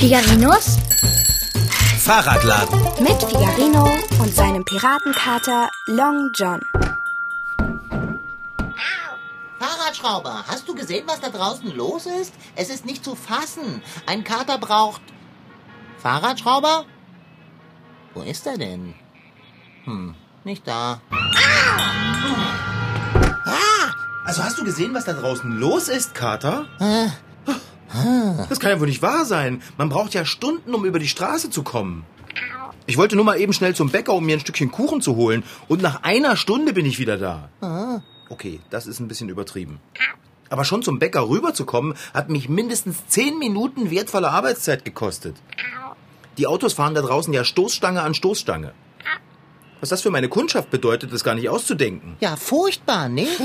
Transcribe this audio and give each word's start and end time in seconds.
Figarinos 0.00 0.78
Fahrradladen. 1.98 2.80
mit 3.00 3.22
Figarino 3.22 3.84
und 4.18 4.34
seinem 4.34 4.64
Piratenkater 4.64 5.68
Long 5.88 6.30
John. 6.34 6.58
Fahrradschrauber, 9.58 10.44
hast 10.48 10.66
du 10.66 10.74
gesehen, 10.74 11.04
was 11.06 11.20
da 11.20 11.28
draußen 11.28 11.76
los 11.76 12.06
ist? 12.06 12.32
Es 12.56 12.70
ist 12.70 12.86
nicht 12.86 13.04
zu 13.04 13.14
fassen. 13.14 13.82
Ein 14.06 14.24
Kater 14.24 14.56
braucht... 14.56 15.02
Fahrradschrauber? 15.98 16.86
Wo 18.14 18.22
ist 18.22 18.46
er 18.46 18.56
denn? 18.56 18.94
Hm, 19.84 20.14
nicht 20.44 20.66
da. 20.66 21.02
Also 24.24 24.44
hast 24.44 24.58
du 24.58 24.64
gesehen, 24.64 24.94
was 24.94 25.04
da 25.04 25.12
draußen 25.12 25.58
los 25.58 25.88
ist, 25.88 26.14
Kater? 26.14 26.64
Äh, 26.78 27.08
Das 28.48 28.60
kann 28.60 28.70
ja 28.70 28.80
wohl 28.80 28.86
nicht 28.86 29.02
wahr 29.02 29.24
sein. 29.24 29.62
Man 29.76 29.88
braucht 29.88 30.14
ja 30.14 30.24
Stunden, 30.24 30.74
um 30.74 30.84
über 30.84 30.98
die 30.98 31.08
Straße 31.08 31.50
zu 31.50 31.62
kommen. 31.62 32.04
Ich 32.86 32.96
wollte 32.96 33.16
nur 33.16 33.24
mal 33.24 33.38
eben 33.40 33.52
schnell 33.52 33.74
zum 33.74 33.90
Bäcker, 33.90 34.14
um 34.14 34.24
mir 34.24 34.36
ein 34.36 34.40
Stückchen 34.40 34.70
Kuchen 34.70 35.00
zu 35.00 35.16
holen. 35.16 35.44
Und 35.68 35.82
nach 35.82 36.02
einer 36.02 36.36
Stunde 36.36 36.72
bin 36.72 36.86
ich 36.86 36.98
wieder 36.98 37.18
da. 37.18 37.50
Okay, 38.28 38.60
das 38.70 38.86
ist 38.86 39.00
ein 39.00 39.08
bisschen 39.08 39.28
übertrieben. 39.28 39.80
Aber 40.48 40.64
schon 40.64 40.82
zum 40.82 40.98
Bäcker 40.98 41.28
rüberzukommen, 41.28 41.94
hat 42.14 42.28
mich 42.28 42.48
mindestens 42.48 43.06
zehn 43.06 43.38
Minuten 43.38 43.90
wertvolle 43.90 44.30
Arbeitszeit 44.30 44.84
gekostet. 44.84 45.36
Die 46.38 46.46
Autos 46.46 46.72
fahren 46.72 46.94
da 46.94 47.02
draußen 47.02 47.32
ja 47.32 47.44
Stoßstange 47.44 48.02
an 48.02 48.14
Stoßstange. 48.14 48.72
Was 49.80 49.88
das 49.88 50.02
für 50.02 50.10
meine 50.10 50.28
Kundschaft 50.28 50.70
bedeutet, 50.70 51.12
ist 51.12 51.24
gar 51.24 51.34
nicht 51.34 51.48
auszudenken. 51.48 52.16
ja, 52.20 52.36
furchtbar, 52.36 53.08
nicht? 53.08 53.40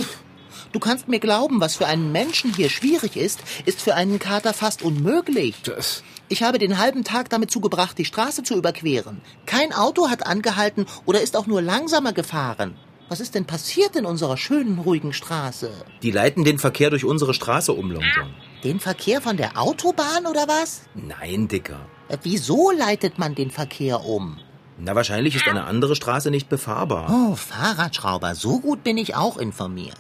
Du 0.71 0.80
kannst 0.80 1.08
mir 1.08 1.19
glauben, 1.19 1.61
was 1.61 1.75
für 1.75 1.85
einen 1.88 2.11
Menschen 2.11 2.53
hier 2.53 2.69
schwierig 2.69 3.16
ist, 3.16 3.39
ist 3.66 3.81
für 3.81 3.95
einen 3.95 4.19
Kater 4.19 4.53
fast 4.53 4.81
unmöglich. 4.81 5.55
Das, 5.63 6.03
Ich 6.27 6.44
habe 6.44 6.57
den 6.59 6.77
halben 6.77 7.03
Tag 7.03 7.30
damit 7.30 7.52
zugebracht, 7.52 7.97
die 7.97 8.05
Straße 8.05 8.44
zu 8.44 8.55
überqueren. 8.55 9.22
Kein 9.45 9.72
Auto 9.73 10.09
hat 10.09 10.25
angehalten 10.25 10.85
oder 11.05 11.22
ist 11.22 11.38
auch 11.38 11.47
nur 11.47 11.61
langsamer 11.61 12.13
gefahren. 12.13 12.75
Was 13.07 13.19
ist 13.19 13.35
denn 13.35 13.45
passiert 13.45 13.95
in 13.95 14.05
unserer 14.05 14.35
schönen, 14.35 14.80
ruhigen 14.80 15.13
Straße? 15.13 15.72
die 16.02 16.09
leiten 16.11 16.44
den 16.44 16.57
Verkehr 16.57 16.89
durch 16.89 17.05
unsere 17.05 17.33
Straße 17.35 17.72
um, 17.72 17.91
Long 17.91 18.03
John. 18.16 18.33
Den 18.63 18.79
Verkehr 18.79 19.22
von 19.22 19.38
der 19.38 19.61
Autobahn 19.61 20.25
oder 20.25 20.47
was? 20.47 20.81
Nein, 20.95 21.47
Dicker. 21.47 21.79
Äh, 22.09 22.17
Wieso 22.23 22.72
leitet 22.72 23.19
man 23.19 23.35
den 23.35 23.52
Verkehr 23.52 24.03
um? 24.03 24.39
Na, 24.79 24.95
wahrscheinlich 24.95 25.35
ist 25.35 25.47
eine 25.47 25.66
andere 25.66 25.95
Straße 25.95 26.31
nicht 26.31 26.50
befahrbar. 26.50 27.07
Oh, 27.09 27.35
Fahrradschrauber, 27.35 28.33
so 28.35 28.59
gut 28.59 28.83
bin 28.83 28.97
ich 28.97 29.16
auch 29.16 29.38
informiert. 29.38 29.95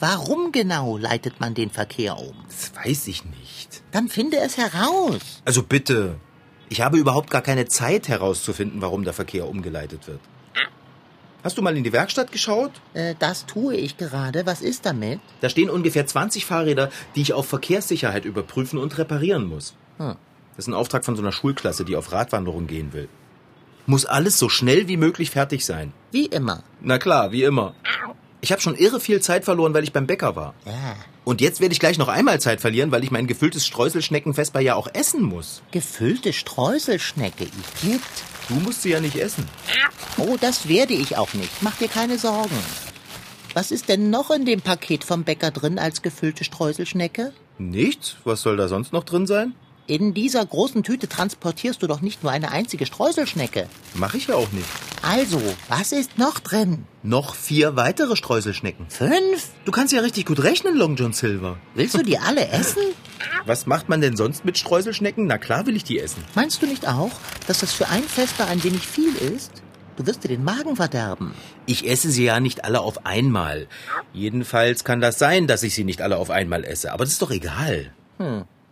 Warum 0.00 0.52
genau 0.52 0.96
leitet 0.96 1.40
man 1.40 1.54
den 1.54 1.70
Verkehr 1.70 2.18
um? 2.18 2.34
Das 2.46 2.72
weiß 2.74 3.08
ich 3.08 3.24
nicht. 3.24 3.82
Dann 3.90 4.08
finde 4.08 4.38
es 4.38 4.56
heraus. 4.56 5.42
Also 5.44 5.62
bitte. 5.62 6.16
Ich 6.68 6.80
habe 6.82 6.98
überhaupt 6.98 7.30
gar 7.30 7.42
keine 7.42 7.66
Zeit 7.66 8.08
herauszufinden, 8.08 8.80
warum 8.80 9.04
der 9.04 9.12
Verkehr 9.12 9.48
umgeleitet 9.48 10.06
wird. 10.06 10.20
Hast 11.42 11.56
du 11.56 11.62
mal 11.62 11.76
in 11.76 11.84
die 11.84 11.92
Werkstatt 11.92 12.32
geschaut? 12.32 12.72
Äh, 12.94 13.14
das 13.18 13.46
tue 13.46 13.74
ich 13.76 13.96
gerade. 13.96 14.44
Was 14.44 14.60
ist 14.60 14.84
damit? 14.84 15.20
Da 15.40 15.48
stehen 15.48 15.70
ungefähr 15.70 16.06
20 16.06 16.44
Fahrräder, 16.44 16.90
die 17.14 17.22
ich 17.22 17.32
auf 17.32 17.46
Verkehrssicherheit 17.46 18.24
überprüfen 18.24 18.78
und 18.78 18.98
reparieren 18.98 19.46
muss. 19.46 19.74
Hm. 19.98 20.16
Das 20.56 20.64
ist 20.64 20.68
ein 20.68 20.74
Auftrag 20.74 21.04
von 21.04 21.14
so 21.16 21.22
einer 21.22 21.32
Schulklasse, 21.32 21.84
die 21.84 21.96
auf 21.96 22.12
Radwanderung 22.12 22.66
gehen 22.66 22.92
will. 22.92 23.08
Muss 23.86 24.04
alles 24.04 24.38
so 24.38 24.48
schnell 24.48 24.88
wie 24.88 24.96
möglich 24.96 25.30
fertig 25.30 25.64
sein. 25.64 25.92
Wie 26.10 26.26
immer. 26.26 26.64
Na 26.80 26.98
klar, 26.98 27.32
wie 27.32 27.44
immer. 27.44 27.74
Ich 28.40 28.52
habe 28.52 28.62
schon 28.62 28.76
irre 28.76 29.00
viel 29.00 29.20
Zeit 29.20 29.44
verloren, 29.44 29.74
weil 29.74 29.84
ich 29.84 29.92
beim 29.92 30.06
Bäcker 30.06 30.36
war. 30.36 30.54
Ja. 30.64 30.96
Und 31.24 31.40
jetzt 31.40 31.60
werde 31.60 31.72
ich 31.72 31.80
gleich 31.80 31.98
noch 31.98 32.08
einmal 32.08 32.40
Zeit 32.40 32.60
verlieren, 32.60 32.92
weil 32.92 33.02
ich 33.04 33.10
mein 33.10 33.26
gefülltes 33.26 33.66
Streuselschneckenfesper 33.66 34.60
ja 34.60 34.76
auch 34.76 34.88
essen 34.94 35.22
muss. 35.22 35.62
Gefüllte 35.72 36.32
Streuselschnecke, 36.32 37.44
Igitt. 37.44 38.00
Du 38.48 38.54
musst 38.54 38.82
sie 38.82 38.90
ja 38.90 39.00
nicht 39.00 39.16
essen. 39.16 39.46
Oh, 40.16 40.36
das 40.40 40.68
werde 40.68 40.94
ich 40.94 41.16
auch 41.16 41.34
nicht. 41.34 41.62
Mach 41.62 41.76
dir 41.76 41.88
keine 41.88 42.18
Sorgen. 42.18 42.56
Was 43.54 43.70
ist 43.72 43.88
denn 43.88 44.10
noch 44.10 44.30
in 44.30 44.46
dem 44.46 44.60
Paket 44.60 45.04
vom 45.04 45.24
Bäcker 45.24 45.50
drin 45.50 45.78
als 45.78 46.02
gefüllte 46.02 46.44
Streuselschnecke? 46.44 47.32
Nichts? 47.58 48.16
Was 48.24 48.42
soll 48.42 48.56
da 48.56 48.68
sonst 48.68 48.92
noch 48.92 49.04
drin 49.04 49.26
sein? 49.26 49.54
In 49.90 50.12
dieser 50.12 50.44
großen 50.44 50.82
Tüte 50.82 51.08
transportierst 51.08 51.82
du 51.82 51.86
doch 51.86 52.02
nicht 52.02 52.22
nur 52.22 52.30
eine 52.30 52.50
einzige 52.50 52.84
Streuselschnecke. 52.84 53.68
Mache 53.94 54.18
ich 54.18 54.26
ja 54.26 54.34
auch 54.34 54.52
nicht. 54.52 54.66
Also, 55.00 55.40
was 55.70 55.92
ist 55.92 56.18
noch 56.18 56.40
drin? 56.40 56.84
Noch 57.02 57.34
vier 57.34 57.74
weitere 57.74 58.14
Streuselschnecken. 58.14 58.84
Fünf? 58.90 59.48
Du 59.64 59.72
kannst 59.72 59.94
ja 59.94 60.02
richtig 60.02 60.26
gut 60.26 60.42
rechnen, 60.42 60.76
Long 60.76 60.96
John 60.96 61.14
Silver. 61.14 61.56
Willst 61.74 61.94
du 61.94 62.02
die 62.02 62.18
alle 62.18 62.48
essen? 62.48 62.82
Was 63.46 63.64
macht 63.64 63.88
man 63.88 64.02
denn 64.02 64.14
sonst 64.14 64.44
mit 64.44 64.58
Streuselschnecken? 64.58 65.26
Na 65.26 65.38
klar 65.38 65.64
will 65.64 65.74
ich 65.74 65.84
die 65.84 65.98
essen. 65.98 66.22
Meinst 66.34 66.60
du 66.60 66.66
nicht 66.66 66.86
auch, 66.86 67.12
dass 67.46 67.60
das 67.60 67.72
für 67.72 67.88
ein 67.88 68.02
Fester 68.02 68.46
ein 68.46 68.62
wenig 68.62 68.86
viel 68.86 69.16
ist? 69.16 69.62
Du 69.96 70.06
wirst 70.06 70.22
dir 70.22 70.28
den 70.28 70.44
Magen 70.44 70.76
verderben. 70.76 71.32
Ich 71.64 71.88
esse 71.88 72.10
sie 72.10 72.24
ja 72.24 72.40
nicht 72.40 72.62
alle 72.66 72.80
auf 72.80 73.06
einmal. 73.06 73.68
Jedenfalls 74.12 74.84
kann 74.84 75.00
das 75.00 75.18
sein, 75.18 75.46
dass 75.46 75.62
ich 75.62 75.74
sie 75.74 75.84
nicht 75.84 76.02
alle 76.02 76.18
auf 76.18 76.28
einmal 76.28 76.62
esse. 76.64 76.92
Aber 76.92 77.04
das 77.04 77.14
ist 77.14 77.22
doch 77.22 77.30
egal. 77.30 77.90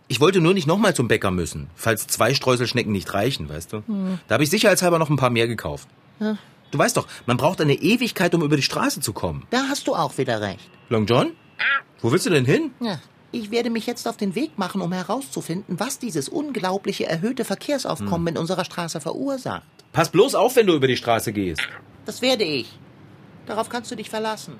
Ich 0.07 0.19
wollte 0.21 0.39
nur 0.39 0.53
nicht 0.53 0.67
nochmal 0.67 0.95
zum 0.95 1.07
Bäcker 1.07 1.31
müssen, 1.31 1.69
falls 1.75 2.07
zwei 2.07 2.33
Streuselschnecken 2.33 2.91
nicht 2.91 3.13
reichen, 3.13 3.49
weißt 3.49 3.73
du? 3.73 3.83
Da 4.27 4.33
habe 4.35 4.43
ich 4.43 4.49
sicherheitshalber 4.49 4.99
noch 4.99 5.09
ein 5.09 5.17
paar 5.17 5.29
mehr 5.29 5.47
gekauft. 5.47 5.87
Du 6.19 6.77
weißt 6.77 6.97
doch, 6.97 7.07
man 7.25 7.37
braucht 7.37 7.61
eine 7.61 7.73
Ewigkeit, 7.73 8.33
um 8.35 8.41
über 8.41 8.55
die 8.55 8.61
Straße 8.61 9.01
zu 9.01 9.13
kommen. 9.13 9.45
Da 9.49 9.63
hast 9.69 9.87
du 9.87 9.95
auch 9.95 10.17
wieder 10.17 10.41
recht. 10.41 10.69
Long 10.89 11.05
John? 11.05 11.31
Wo 12.01 12.11
willst 12.11 12.25
du 12.25 12.29
denn 12.29 12.45
hin? 12.45 12.71
Ja. 12.79 12.99
Ich 13.33 13.51
werde 13.51 13.69
mich 13.69 13.85
jetzt 13.85 14.07
auf 14.07 14.15
den 14.15 14.35
Weg 14.35 14.57
machen, 14.57 14.79
um 14.79 14.93
herauszufinden, 14.93 15.79
was 15.79 15.99
dieses 15.99 16.29
unglaubliche 16.29 17.07
erhöhte 17.07 17.43
Verkehrsaufkommen 17.43 18.27
in 18.29 18.37
unserer 18.37 18.63
Straße 18.63 19.01
verursacht. 19.01 19.63
Pass 19.91 20.09
bloß 20.09 20.35
auf, 20.35 20.55
wenn 20.55 20.67
du 20.67 20.73
über 20.75 20.87
die 20.87 20.95
Straße 20.95 21.33
gehst. 21.33 21.61
Das 22.05 22.21
werde 22.21 22.45
ich. 22.45 22.79
Darauf 23.45 23.67
kannst 23.67 23.91
du 23.91 23.95
dich 23.95 24.09
verlassen. 24.09 24.53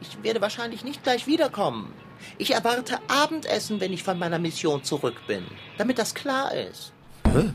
Ich 0.00 0.22
werde 0.22 0.40
wahrscheinlich 0.40 0.84
nicht 0.84 1.02
gleich 1.02 1.26
wiederkommen. 1.26 1.92
Ich 2.38 2.52
erwarte 2.52 2.98
Abendessen, 3.08 3.80
wenn 3.80 3.92
ich 3.92 4.02
von 4.02 4.18
meiner 4.18 4.38
Mission 4.38 4.84
zurück 4.84 5.16
bin, 5.26 5.44
damit 5.76 5.98
das 5.98 6.14
klar 6.14 6.52
ist. 6.54 6.92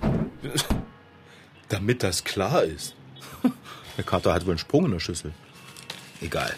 Damit 1.69 2.03
das 2.03 2.23
klar 2.23 2.63
ist. 2.63 2.93
Der 3.97 4.03
Kater 4.03 4.33
hat 4.33 4.45
wohl 4.45 4.51
einen 4.51 4.59
Sprung 4.59 4.85
in 4.85 4.91
der 4.91 4.99
Schüssel. 4.99 5.33
Egal. 6.21 6.53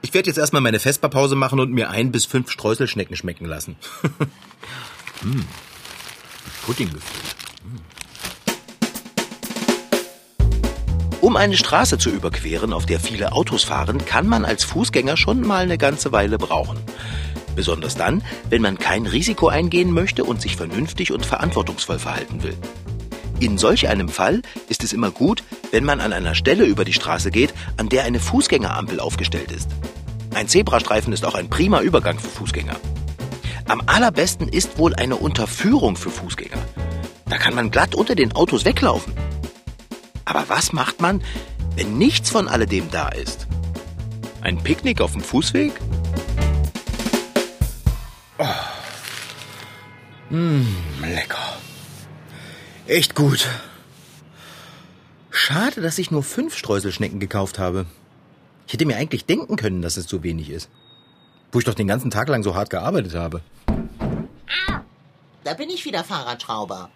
Ich 0.00 0.12
werde 0.12 0.28
jetzt 0.28 0.38
erstmal 0.38 0.62
meine 0.62 0.80
Vesperpause 0.80 1.36
machen 1.36 1.60
und 1.60 1.70
mir 1.70 1.90
ein 1.90 2.10
bis 2.10 2.24
fünf 2.24 2.50
Streuselschnecken 2.50 3.14
schmecken 3.14 3.46
lassen. 3.46 3.76
hm. 5.20 5.44
Pudding 6.66 6.92
gefüllt. 6.92 7.36
Um 11.22 11.36
eine 11.36 11.56
Straße 11.56 11.98
zu 11.98 12.10
überqueren, 12.10 12.72
auf 12.72 12.84
der 12.84 12.98
viele 12.98 13.30
Autos 13.30 13.62
fahren, 13.62 14.04
kann 14.04 14.26
man 14.26 14.44
als 14.44 14.64
Fußgänger 14.64 15.16
schon 15.16 15.40
mal 15.40 15.62
eine 15.62 15.78
ganze 15.78 16.10
Weile 16.10 16.36
brauchen. 16.36 16.76
Besonders 17.54 17.94
dann, 17.94 18.24
wenn 18.50 18.60
man 18.60 18.76
kein 18.76 19.06
Risiko 19.06 19.46
eingehen 19.46 19.92
möchte 19.92 20.24
und 20.24 20.42
sich 20.42 20.56
vernünftig 20.56 21.12
und 21.12 21.24
verantwortungsvoll 21.24 22.00
verhalten 22.00 22.42
will. 22.42 22.56
In 23.38 23.56
solch 23.56 23.86
einem 23.86 24.08
Fall 24.08 24.42
ist 24.68 24.82
es 24.82 24.92
immer 24.92 25.12
gut, 25.12 25.44
wenn 25.70 25.84
man 25.84 26.00
an 26.00 26.12
einer 26.12 26.34
Stelle 26.34 26.64
über 26.64 26.84
die 26.84 26.92
Straße 26.92 27.30
geht, 27.30 27.54
an 27.76 27.88
der 27.88 28.02
eine 28.02 28.18
Fußgängerampel 28.18 28.98
aufgestellt 28.98 29.52
ist. 29.52 29.70
Ein 30.34 30.48
Zebrastreifen 30.48 31.12
ist 31.12 31.24
auch 31.24 31.36
ein 31.36 31.48
prima 31.48 31.82
Übergang 31.82 32.18
für 32.18 32.30
Fußgänger. 32.30 32.74
Am 33.68 33.80
allerbesten 33.86 34.48
ist 34.48 34.76
wohl 34.76 34.96
eine 34.96 35.14
Unterführung 35.14 35.94
für 35.94 36.10
Fußgänger. 36.10 36.58
Da 37.26 37.38
kann 37.38 37.54
man 37.54 37.70
glatt 37.70 37.94
unter 37.94 38.16
den 38.16 38.32
Autos 38.32 38.64
weglaufen. 38.64 39.12
Aber 40.34 40.48
was 40.48 40.72
macht 40.72 41.02
man, 41.02 41.22
wenn 41.76 41.98
nichts 41.98 42.30
von 42.30 42.48
alledem 42.48 42.90
da 42.90 43.10
ist? 43.10 43.46
Ein 44.40 44.62
Picknick 44.62 45.02
auf 45.02 45.12
dem 45.12 45.20
Fußweg? 45.20 45.72
Oh. 48.38 48.46
Mm, 50.30 50.64
lecker. 51.02 51.58
Echt 52.86 53.14
gut. 53.14 53.46
Schade, 55.30 55.82
dass 55.82 55.98
ich 55.98 56.10
nur 56.10 56.22
fünf 56.22 56.56
Streuselschnecken 56.56 57.20
gekauft 57.20 57.58
habe. 57.58 57.84
Ich 58.66 58.72
hätte 58.72 58.86
mir 58.86 58.96
eigentlich 58.96 59.26
denken 59.26 59.56
können, 59.56 59.82
dass 59.82 59.98
es 59.98 60.06
so 60.06 60.22
wenig 60.22 60.48
ist. 60.48 60.70
Wo 61.52 61.58
ich 61.58 61.66
doch 61.66 61.74
den 61.74 61.88
ganzen 61.88 62.10
Tag 62.10 62.30
lang 62.30 62.42
so 62.42 62.54
hart 62.54 62.70
gearbeitet 62.70 63.14
habe. 63.14 63.42
Da 65.44 65.52
bin 65.52 65.68
ich 65.68 65.84
wieder 65.84 66.02
Fahrradschrauber. 66.04 66.88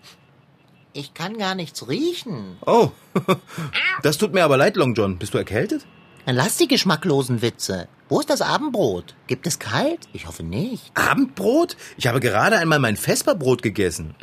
Ich 0.97 1.13
kann 1.13 1.37
gar 1.37 1.55
nichts 1.55 1.89
riechen. 1.89 2.57
Oh, 2.65 2.89
das 4.03 4.17
tut 4.17 4.33
mir 4.33 4.45
aber 4.45 4.57
leid, 4.57 4.77
Long 4.77 4.95
John. 4.95 5.19
Bist 5.19 5.35
du 5.35 5.39
erkältet? 5.39 5.87
Lass 6.25 6.57
die 6.57 6.69
geschmacklosen 6.69 7.43
Witze. 7.43 7.87
Wo 8.09 8.19
ist 8.19 8.31
das 8.31 8.41
Abendbrot? 8.41 9.15
Gibt 9.27 9.47
es 9.47 9.59
kalt? 9.59 10.09
Ich 10.15 10.27
hoffe 10.27 10.43
nicht. 10.43 10.91
Abendbrot? 10.95 11.77
Ich 11.99 12.07
habe 12.07 12.21
gerade 12.21 12.57
einmal 12.57 12.79
mein 12.79 12.97
Vesperbrot 12.97 13.61
gegessen. 13.61 14.15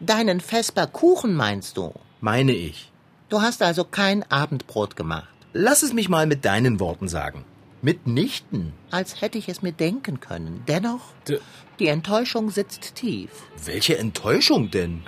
Deinen 0.00 0.40
Vesperkuchen 0.40 1.34
meinst 1.34 1.78
du? 1.78 1.94
Meine 2.20 2.52
ich. 2.52 2.92
Du 3.30 3.40
hast 3.40 3.62
also 3.62 3.84
kein 3.84 4.22
Abendbrot 4.30 4.96
gemacht. 4.96 5.28
Lass 5.54 5.82
es 5.82 5.94
mich 5.94 6.10
mal 6.10 6.26
mit 6.26 6.44
deinen 6.44 6.78
Worten 6.78 7.08
sagen. 7.08 7.46
Mitnichten. 7.80 8.74
Als 8.90 9.22
hätte 9.22 9.38
ich 9.38 9.48
es 9.48 9.62
mir 9.62 9.72
denken 9.72 10.20
können. 10.20 10.62
Dennoch, 10.68 11.00
D 11.26 11.38
die 11.78 11.86
Enttäuschung 11.86 12.50
sitzt 12.50 12.96
tief. 12.96 13.30
welche 13.64 13.96
Enttäuschung 13.96 14.70
denn? 14.70 15.04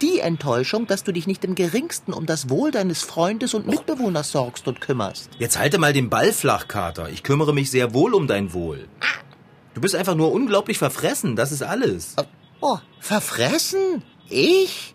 Die 0.00 0.18
Enttäuschung, 0.20 0.86
dass 0.86 1.04
du 1.04 1.12
dich 1.12 1.26
nicht 1.26 1.44
im 1.44 1.54
geringsten 1.54 2.12
um 2.12 2.26
das 2.26 2.50
Wohl 2.50 2.70
deines 2.70 3.02
Freundes 3.02 3.54
und 3.54 3.66
Mitbewohners 3.66 4.32
sorgst 4.32 4.66
und 4.68 4.80
kümmerst. 4.80 5.30
Jetzt 5.38 5.58
halte 5.58 5.78
mal 5.78 5.92
den 5.92 6.10
Ball 6.10 6.32
flach, 6.32 6.68
Kater. 6.68 7.08
Ich 7.10 7.22
kümmere 7.22 7.54
mich 7.54 7.70
sehr 7.70 7.94
wohl 7.94 8.14
um 8.14 8.26
dein 8.26 8.52
Wohl. 8.52 8.88
Du 9.74 9.80
bist 9.80 9.94
einfach 9.94 10.14
nur 10.14 10.32
unglaublich 10.32 10.78
verfressen, 10.78 11.36
das 11.36 11.52
ist 11.52 11.62
alles. 11.62 12.16
Oh, 12.60 12.78
verfressen? 13.00 14.02
Ich? 14.28 14.94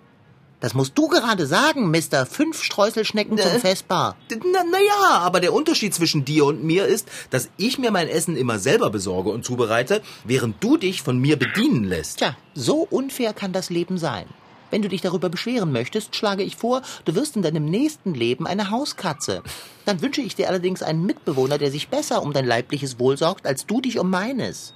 Das 0.62 0.74
musst 0.74 0.98
du 0.98 1.08
gerade 1.08 1.46
sagen, 1.48 1.90
Mister. 1.90 2.26
Fünf 2.26 2.62
Streuselschnecken 2.62 3.38
zum 3.38 3.52
Äh. 3.52 3.60
Festbar. 3.60 4.18
Na, 4.30 4.64
na 4.70 4.80
ja, 4.80 5.20
aber 5.20 5.40
der 5.40 5.54
Unterschied 5.54 5.94
zwischen 5.94 6.26
dir 6.26 6.44
und 6.46 6.64
mir 6.64 6.86
ist, 6.86 7.08
dass 7.30 7.50
ich 7.56 7.80
mir 7.80 7.92
mein 7.92 8.10
Essen 8.10 8.36
immer 8.36 8.60
selber 8.60 8.90
besorge 8.90 9.30
und 9.30 9.46
zubereite, 9.46 10.02
während 10.26 10.62
du 10.62 10.76
dich 10.76 11.02
von 11.02 11.18
mir 11.18 11.40
bedienen 11.40 11.86
lässt. 11.86 12.18
Tja, 12.18 12.36
so 12.54 12.86
unfair 12.90 13.34
kann 13.34 13.54
das 13.54 13.70
Leben 13.70 13.98
sein. 13.98 14.26
Wenn 14.72 14.82
du 14.82 14.90
dich 14.90 15.02
darüber 15.02 15.30
beschweren 15.30 15.72
möchtest, 15.72 16.16
schlage 16.16 16.44
ich 16.44 16.56
vor, 16.56 16.82
du 17.06 17.16
wirst 17.16 17.36
in 17.36 17.42
deinem 17.42 17.66
nächsten 17.66 18.14
Leben 18.14 18.48
eine 18.48 18.70
Hauskatze. 18.70 19.44
Dann 19.86 20.02
wünsche 20.02 20.22
ich 20.22 20.36
dir 20.36 20.48
allerdings 20.48 20.84
einen 20.84 21.06
Mitbewohner, 21.06 21.58
der 21.58 21.72
sich 21.72 21.90
besser 21.90 22.22
um 22.22 22.34
dein 22.34 22.46
leibliches 22.46 23.00
Wohl 23.00 23.18
sorgt, 23.18 23.48
als 23.48 23.66
du 23.66 23.82
dich 23.82 24.00
um 24.00 24.10
meines. 24.10 24.74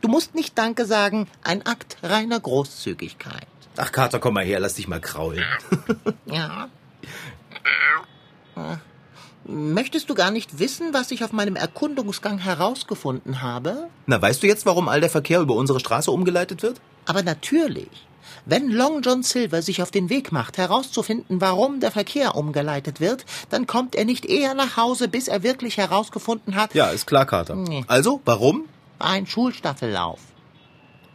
Du 0.00 0.08
musst 0.08 0.34
nicht 0.34 0.58
Danke 0.58 0.84
sagen, 0.84 1.28
ein 1.42 1.64
Akt 1.64 1.96
reiner 2.02 2.38
Großzügigkeit. 2.38 3.46
Ach, 3.76 3.90
Kater, 3.90 4.18
komm 4.18 4.34
mal 4.34 4.44
her, 4.44 4.60
lass 4.60 4.74
dich 4.74 4.86
mal 4.86 5.00
kraulen. 5.00 5.44
Ja. 6.26 6.68
Möchtest 9.46 10.08
du 10.08 10.14
gar 10.14 10.30
nicht 10.30 10.58
wissen, 10.58 10.94
was 10.94 11.10
ich 11.10 11.22
auf 11.24 11.32
meinem 11.32 11.56
Erkundungsgang 11.56 12.38
herausgefunden 12.38 13.42
habe? 13.42 13.88
Na, 14.06 14.20
weißt 14.20 14.42
du 14.42 14.46
jetzt, 14.46 14.64
warum 14.64 14.88
all 14.88 15.00
der 15.00 15.10
Verkehr 15.10 15.40
über 15.40 15.54
unsere 15.54 15.80
Straße 15.80 16.10
umgeleitet 16.10 16.62
wird? 16.62 16.80
Aber 17.06 17.22
natürlich. 17.22 17.88
Wenn 18.46 18.70
Long 18.70 19.02
John 19.02 19.22
Silver 19.22 19.60
sich 19.62 19.82
auf 19.82 19.90
den 19.90 20.08
Weg 20.08 20.32
macht, 20.32 20.56
herauszufinden, 20.58 21.40
warum 21.40 21.80
der 21.80 21.90
Verkehr 21.90 22.34
umgeleitet 22.36 23.00
wird, 23.00 23.24
dann 23.50 23.66
kommt 23.66 23.94
er 23.94 24.04
nicht 24.06 24.24
eher 24.26 24.54
nach 24.54 24.76
Hause, 24.78 25.08
bis 25.08 25.28
er 25.28 25.42
wirklich 25.42 25.76
herausgefunden 25.76 26.54
hat, 26.54 26.74
Ja, 26.74 26.86
ist 26.88 27.06
klar, 27.06 27.26
Kater. 27.26 27.54
Nee. 27.54 27.84
Also, 27.86 28.20
warum? 28.24 28.64
ein 28.98 29.26
Schulstaffellauf. 29.26 30.20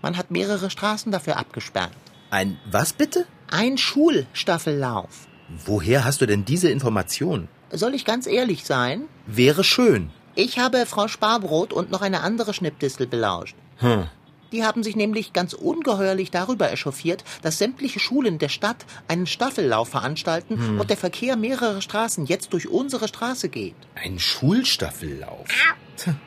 Man 0.04 0.18
hat 0.18 0.30
mehrere 0.32 0.70
Straßen 0.70 1.12
dafür 1.12 1.38
abgesperrt. 1.38 1.92
Ein 2.30 2.58
was 2.70 2.94
bitte? 2.94 3.26
Ein 3.50 3.78
Schulstaffellauf. 3.80 5.28
Woher 5.66 6.06
hast 6.06 6.22
du 6.22 6.28
denn 6.28 6.46
diese 6.46 6.70
Information? 6.70 7.48
Soll 7.72 7.94
ich 7.96 8.06
ganz 8.06 8.28
ehrlich 8.28 8.66
sein? 8.66 9.04
Wäre 9.28 9.64
schön. 9.64 10.10
Ich 10.36 10.58
habe 10.60 10.86
Frau 10.86 11.08
Sparbrot 11.08 11.74
und 11.74 11.92
noch 11.92 12.02
eine 12.02 12.22
andere 12.22 12.54
Schnippdistel 12.54 13.08
belauscht. 13.08 13.56
Hm. 13.78 14.06
Die 14.52 14.64
haben 14.66 14.82
sich 14.82 14.96
nämlich 14.96 15.32
ganz 15.34 15.54
ungeheuerlich 15.54 16.32
darüber 16.32 16.72
echauffiert, 16.72 17.24
dass 17.44 17.60
sämtliche 17.60 18.00
Schulen 18.00 18.40
der 18.40 18.50
Stadt 18.50 18.78
einen 19.08 19.28
Staffellauf 19.28 19.90
veranstalten 19.90 20.80
und 20.80 20.90
der 20.90 20.98
Verkehr 20.98 21.36
mehrere 21.36 21.84
Straßen 21.84 22.26
jetzt 22.26 22.54
durch 22.54 22.68
unsere 22.68 23.08
Straße 23.08 23.50
geht. 23.50 23.76
Ein 23.94 24.18
Schulstaffellauf. 24.18 25.48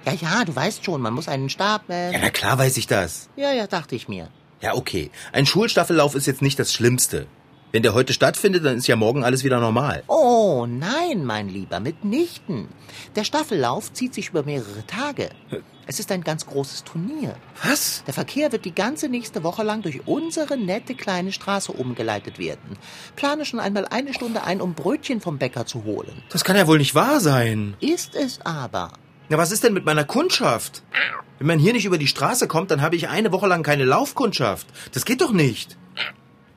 Ja, 0.07 0.13
ja, 0.13 0.45
du 0.45 0.55
weißt 0.55 0.85
schon, 0.85 1.01
man 1.01 1.15
muss 1.15 1.27
einen 1.29 1.49
Stab. 1.49 1.89
Äh, 1.91 2.13
Ja, 2.13 2.19
na 2.23 2.31
klar 2.31 2.59
weiß 2.59 2.77
ich 2.77 2.87
das. 2.87 3.29
ja, 3.37 3.53
ja, 3.53 3.67
dachte 3.67 3.97
ich 3.97 4.07
mir. 4.07 4.29
Ja, 4.61 4.75
okay. 4.75 5.11
Ein 5.33 5.47
Schulstaffellauf 5.47 6.15
ist 6.15 6.27
jetzt 6.27 6.43
nicht 6.43 6.59
das 6.59 6.73
Schlimmste. 6.73 7.27
Wenn 7.73 7.83
der 7.83 7.95
heute 7.95 8.13
stattfindet, 8.13 8.67
dann 8.67 8.77
ist 8.77 8.87
ja 8.87 8.97
morgen 8.97 9.25
alles 9.25 9.45
wieder 9.45 9.59
normal. 9.59 10.03
Oh, 10.07 10.67
nein, 10.69 11.25
mein 11.25 11.49
Lieber, 11.49 11.81
mitnichten. 11.81 12.69
Der 13.17 13.25
Staffellauf 13.25 13.91
zieht 13.95 14.13
sich 14.13 14.29
über 14.29 14.43
mehrere 14.43 14.87
Tage. 14.87 15.31
Es 15.87 15.99
ist 15.99 16.13
ein 16.13 16.23
ganz 16.23 16.45
großes 16.45 16.85
Turnier. 16.85 17.35
Was? 17.65 18.05
Der 18.07 18.13
Verkehr 18.13 18.53
wird 18.53 18.67
die 18.67 18.75
ganze 18.75 19.09
nächste 19.09 19.43
Woche 19.43 19.63
lang 19.63 19.81
durch 19.81 20.07
unsere 20.07 20.59
nette 20.59 20.95
kleine 20.95 21.33
Straße 21.33 21.73
umgeleitet 21.73 22.39
werden. 22.39 22.77
Plane 23.17 23.47
schon 23.47 23.59
einmal 23.59 23.87
eine 23.87 24.13
Stunde 24.13 24.45
ein, 24.45 24.61
um 24.61 24.75
Brötchen 24.75 25.23
vom 25.23 25.39
Bäcker 25.39 25.65
zu 25.65 25.85
holen. 25.85 26.23
Das 26.29 26.45
kann 26.45 26.57
ja 26.57 26.67
wohl 26.67 26.79
nicht 26.79 26.95
wahr 26.95 27.21
sein. 27.21 27.75
Ist 27.81 28.15
es 28.15 28.43
aber. 28.45 28.93
Na, 29.31 29.39
was 29.39 29.51
ist 29.51 29.65
denn 29.65 29.73
mit 29.73 29.87
meiner 29.87 30.05
Kundschaft? 30.05 30.83
Wenn 31.39 31.47
man 31.47 31.59
hier 31.59 31.73
nicht 31.73 31.87
über 31.87 31.97
die 31.97 32.07
Straße 32.07 32.49
kommt, 32.49 32.71
dann 32.71 32.83
habe 32.83 32.97
ich 32.97 33.09
eine 33.09 33.33
Woche 33.33 33.47
lang 33.47 33.63
keine 33.63 33.87
Laufkundschaft. 33.87 34.67
Das 34.93 35.07
geht 35.07 35.23
doch 35.23 35.33
nicht. 35.33 35.79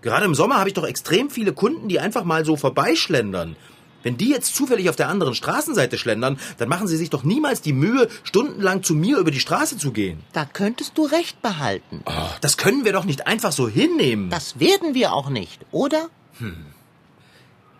Gerade 0.06 0.26
im 0.26 0.36
Sommer 0.36 0.60
habe 0.60 0.70
ich 0.70 0.76
doch 0.76 0.86
extrem 0.86 1.32
viele 1.32 1.52
Kunden, 1.52 1.88
die 1.88 2.00
einfach 2.00 2.26
mal 2.26 2.46
so 2.46 2.58
vorbeischlendern. 2.58 3.56
Wenn 4.04 4.18
die 4.18 4.30
jetzt 4.30 4.56
zufällig 4.56 4.88
auf 4.88 4.96
der 4.96 5.10
anderen 5.10 5.34
Straßenseite 5.34 5.98
schlendern, 5.98 6.38
dann 6.60 6.70
machen 6.70 6.88
sie 6.88 6.96
sich 6.96 7.10
doch 7.10 7.24
niemals 7.24 7.64
die 7.64 7.74
Mühe, 7.74 8.08
stundenlang 8.22 8.84
zu 8.84 8.94
mir 8.94 9.18
über 9.18 9.32
die 9.32 9.40
Straße 9.40 9.80
zu 9.80 9.92
gehen. 9.92 10.20
Da 10.32 10.46
könntest 10.46 10.96
du 11.00 11.08
recht 11.08 11.42
behalten. 11.42 12.04
Oh, 12.06 12.30
das 12.42 12.58
können 12.58 12.86
wir 12.86 12.94
doch 12.94 13.06
nicht 13.06 13.26
einfach 13.26 13.52
so 13.52 13.68
hinnehmen. 13.68 14.30
Das 14.30 14.60
werden 14.60 14.94
wir 14.94 15.12
auch 15.12 15.32
nicht, 15.32 15.66
oder? 15.72 16.10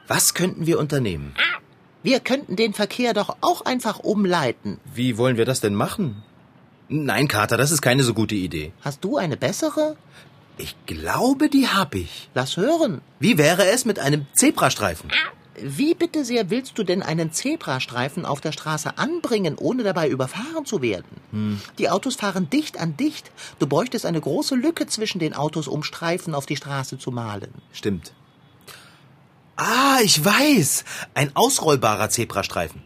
Was 0.08 0.34
könnten 0.34 0.66
wir 0.66 0.80
unternehmen? 0.80 1.36
Wir 2.02 2.20
könnten 2.20 2.56
den 2.56 2.74
Verkehr 2.74 3.14
doch 3.14 3.38
auch 3.42 3.62
einfach 3.66 4.00
umleiten. 4.00 4.80
Wie 4.96 5.20
wollen 5.20 5.38
wir 5.38 5.46
das 5.46 5.62
denn 5.62 5.76
machen? 5.76 6.24
Nein, 6.90 7.28
Kater, 7.28 7.58
das 7.58 7.70
ist 7.70 7.84
keine 7.84 8.02
so 8.02 8.16
gute 8.16 8.34
Idee. 8.34 8.74
Hast 8.82 9.04
du 9.04 9.18
eine 9.18 9.38
bessere? 9.38 9.96
Ich 10.58 10.76
glaube, 10.86 11.50
die 11.50 11.68
hab 11.68 11.96
ich. 11.96 12.30
Lass 12.34 12.58
hören. 12.58 13.02
Wie 13.20 13.38
wäre 13.38 13.66
es 13.68 13.86
mit 13.86 14.00
einem 14.00 14.26
Zebrastreifen? 14.34 15.12
Wie 15.62 15.94
bitte 15.94 16.26
sehr 16.26 16.50
willst 16.50 16.78
du 16.78 16.84
denn 16.84 17.02
einen 17.02 17.32
Zebrastreifen 17.32 18.26
auf 18.26 18.42
der 18.42 18.52
Straße 18.52 18.98
anbringen, 18.98 19.56
ohne 19.58 19.84
dabei 19.84 20.10
überfahren 20.10 20.66
zu 20.66 20.82
werden? 20.82 21.06
Die 21.78 21.90
Autos 21.90 22.16
fahren 22.16 22.50
dicht 22.50 22.80
an 22.80 22.98
dicht. 22.98 23.32
Du 23.60 23.68
bräuchtest 23.68 24.06
eine 24.06 24.20
große 24.20 24.56
Lücke 24.56 24.88
zwischen 24.88 25.20
den 25.20 25.34
Autos, 25.34 25.68
um 25.68 25.84
Streifen 25.84 26.36
auf 26.36 26.46
die 26.46 26.58
Straße 26.58 26.98
zu 26.98 27.12
malen. 27.12 27.54
Stimmt. 27.72 28.14
Ah, 29.56 30.00
ich 30.04 30.24
weiß. 30.24 30.84
Ein 31.14 31.32
ausrollbarer 31.36 32.10
Zebrastreifen. 32.10 32.82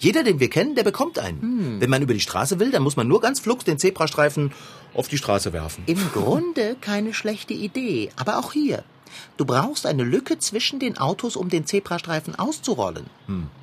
Jeder, 0.00 0.22
den 0.22 0.40
wir 0.40 0.48
kennen, 0.48 0.74
der 0.74 0.82
bekommt 0.82 1.18
einen. 1.18 1.80
Wenn 1.80 1.90
man 1.90 2.00
über 2.02 2.14
die 2.14 2.20
Straße 2.20 2.58
will, 2.58 2.70
dann 2.70 2.82
muss 2.82 2.96
man 2.96 3.06
nur 3.06 3.20
ganz 3.20 3.38
flugs 3.38 3.64
den 3.64 3.78
Zebrastreifen 3.78 4.52
auf 4.94 5.08
die 5.08 5.18
Straße 5.18 5.52
werfen. 5.52 5.84
Im 5.86 6.10
Grunde 6.12 6.76
keine 6.80 7.12
schlechte 7.12 7.52
Idee, 7.52 8.10
aber 8.16 8.38
auch 8.38 8.52
hier. 8.52 8.82
Du 9.36 9.44
brauchst 9.44 9.86
eine 9.86 10.04
Lücke 10.04 10.38
zwischen 10.38 10.78
den 10.78 10.96
Autos, 10.96 11.36
um 11.36 11.50
den 11.50 11.66
Zebrastreifen 11.66 12.34
auszurollen. 12.38 13.10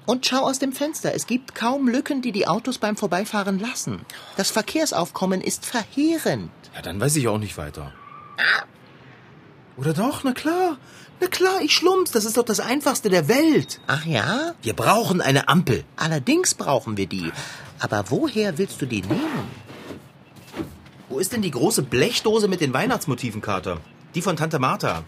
Und 0.05 0.25
schau 0.25 0.41
aus 0.41 0.59
dem 0.59 0.73
Fenster, 0.73 1.13
es 1.15 1.25
gibt 1.25 1.55
kaum 1.55 1.87
Lücken, 1.87 2.21
die 2.21 2.31
die 2.31 2.47
Autos 2.47 2.77
beim 2.77 2.97
Vorbeifahren 2.97 3.57
lassen. 3.57 4.01
Das 4.35 4.51
Verkehrsaufkommen 4.51 5.41
ist 5.41 5.65
verheerend. 5.65 6.51
Ja, 6.75 6.81
dann 6.83 6.99
weiß 6.99 7.15
ich 7.15 7.27
auch 7.27 7.39
nicht 7.39 7.57
weiter. 7.57 7.93
Oder 9.77 9.93
doch? 9.93 10.23
Na 10.23 10.33
klar. 10.33 10.77
Na 11.19 11.27
klar, 11.27 11.61
ich 11.61 11.73
schlumps. 11.73 12.11
Das 12.11 12.25
ist 12.25 12.37
doch 12.37 12.43
das 12.43 12.59
Einfachste 12.59 13.09
der 13.09 13.27
Welt. 13.27 13.79
Ach 13.87 14.05
ja? 14.05 14.53
Wir 14.61 14.73
brauchen 14.73 15.21
eine 15.21 15.47
Ampel. 15.47 15.83
Allerdings 15.95 16.55
brauchen 16.55 16.97
wir 16.97 17.07
die. 17.07 17.31
Aber 17.79 18.05
woher 18.09 18.57
willst 18.57 18.81
du 18.81 18.85
die 18.85 19.01
nehmen? 19.01 19.47
Wo 21.09 21.19
ist 21.19 21.31
denn 21.31 21.41
die 21.41 21.51
große 21.51 21.83
Blechdose 21.83 22.47
mit 22.47 22.61
den 22.61 22.73
Weihnachtsmotiven, 22.73 23.41
Kater? 23.41 23.79
Die 24.15 24.21
von 24.21 24.35
Tante 24.35 24.59
Martha. 24.59 25.03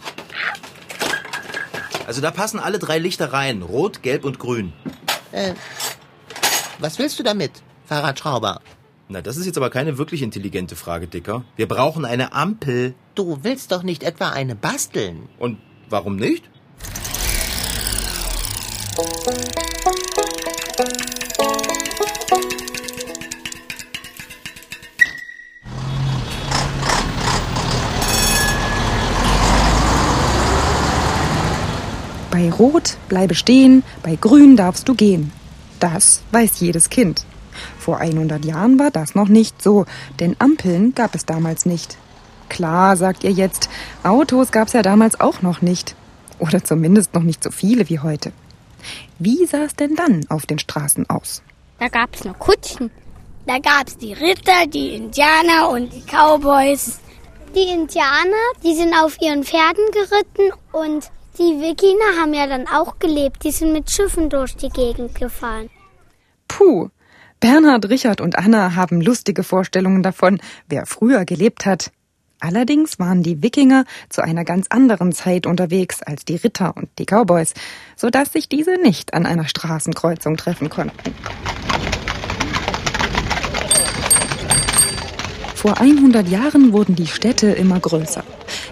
Also 2.07 2.21
da 2.21 2.31
passen 2.31 2.59
alle 2.59 2.79
drei 2.79 2.99
Lichter 2.99 3.33
rein. 3.33 3.61
Rot, 3.61 4.01
Gelb 4.01 4.23
und 4.23 4.39
Grün. 4.39 4.73
Äh, 5.31 5.53
was 6.79 6.97
willst 6.97 7.19
du 7.19 7.23
damit, 7.23 7.51
Fahrradschrauber? 7.85 8.61
Na, 9.09 9.21
das 9.21 9.37
ist 9.37 9.45
jetzt 9.45 9.57
aber 9.57 9.69
keine 9.69 9.97
wirklich 9.97 10.21
intelligente 10.21 10.75
Frage, 10.75 11.07
Dicker. 11.07 11.43
Wir 11.55 11.67
brauchen 11.67 12.05
eine 12.05 12.33
Ampel. 12.33 12.93
Du 13.19 13.37
willst 13.43 13.73
doch 13.73 13.83
nicht 13.83 14.03
etwa 14.03 14.29
eine 14.29 14.55
basteln. 14.55 15.27
Und 15.39 15.57
warum 15.89 16.15
nicht? 16.15 16.45
Bei 32.31 32.49
Rot 32.51 32.95
bleibe 33.09 33.35
stehen, 33.35 33.83
bei 34.01 34.15
Grün 34.15 34.55
darfst 34.55 34.87
du 34.87 34.95
gehen. 34.95 35.33
Das 35.81 36.21
weiß 36.31 36.61
jedes 36.61 36.89
Kind. 36.89 37.25
Vor 37.77 37.97
100 37.97 38.45
Jahren 38.45 38.79
war 38.79 38.91
das 38.91 39.13
noch 39.13 39.27
nicht 39.27 39.61
so, 39.61 39.85
denn 40.21 40.37
Ampeln 40.39 40.95
gab 40.95 41.15
es 41.15 41.25
damals 41.25 41.65
nicht. 41.65 41.97
Klar, 42.49 42.97
sagt 42.97 43.23
ihr 43.23 43.31
jetzt, 43.31 43.69
Autos 44.03 44.51
gab's 44.51 44.73
ja 44.73 44.81
damals 44.81 45.19
auch 45.19 45.41
noch 45.41 45.61
nicht. 45.61 45.95
Oder 46.39 46.63
zumindest 46.63 47.13
noch 47.13 47.23
nicht 47.23 47.43
so 47.43 47.51
viele 47.51 47.87
wie 47.89 47.99
heute. 47.99 48.31
Wie 49.17 49.45
sah 49.45 49.63
es 49.63 49.75
denn 49.75 49.95
dann 49.95 50.25
auf 50.29 50.45
den 50.45 50.59
Straßen 50.59 51.09
aus? 51.09 51.41
Da 51.79 51.87
gab's 51.87 52.23
noch 52.23 52.37
Kutschen. 52.39 52.91
Da 53.45 53.59
gab's 53.59 53.97
die 53.97 54.13
Ritter, 54.13 54.67
die 54.67 54.95
Indianer 54.95 55.69
und 55.69 55.91
die 55.93 56.03
Cowboys. 56.03 56.99
Die 57.55 57.73
Indianer, 57.73 58.45
die 58.63 58.75
sind 58.75 58.93
auf 58.93 59.19
ihren 59.21 59.43
Pferden 59.43 59.83
geritten 59.91 60.53
und 60.71 61.09
die 61.37 61.59
Wikinger 61.61 62.21
haben 62.21 62.33
ja 62.33 62.47
dann 62.47 62.67
auch 62.67 62.99
gelebt. 62.99 63.43
Die 63.43 63.51
sind 63.51 63.73
mit 63.73 63.89
Schiffen 63.89 64.29
durch 64.29 64.55
die 64.55 64.69
Gegend 64.69 65.15
gefahren. 65.15 65.69
Puh, 66.47 66.89
Bernhard, 67.39 67.89
Richard 67.89 68.19
und 68.21 68.37
Anna 68.37 68.75
haben 68.75 69.01
lustige 69.01 69.43
Vorstellungen 69.43 70.03
davon, 70.03 70.41
wer 70.67 70.85
früher 70.85 71.23
gelebt 71.25 71.65
hat. 71.65 71.91
Allerdings 72.39 72.99
waren 72.99 73.21
die 73.21 73.43
Wikinger 73.43 73.83
zu 74.07 74.21
einer 74.21 74.45
ganz 74.45 74.67
anderen 74.69 75.11
Zeit 75.11 75.45
unterwegs 75.45 76.01
als 76.01 76.23
die 76.23 76.37
Ritter 76.37 76.75
und 76.77 76.87
die 76.97 77.05
Cowboys, 77.05 77.53
so 77.97 78.09
dass 78.09 78.31
sich 78.31 78.47
diese 78.47 78.81
nicht 78.81 79.13
an 79.13 79.25
einer 79.25 79.47
Straßenkreuzung 79.47 80.37
treffen 80.37 80.69
konnten. 80.69 81.13
Vor 85.53 85.81
100 85.81 86.29
Jahren 86.29 86.71
wurden 86.71 86.95
die 86.95 87.07
Städte 87.07 87.47
immer 87.47 87.81
größer. 87.81 88.23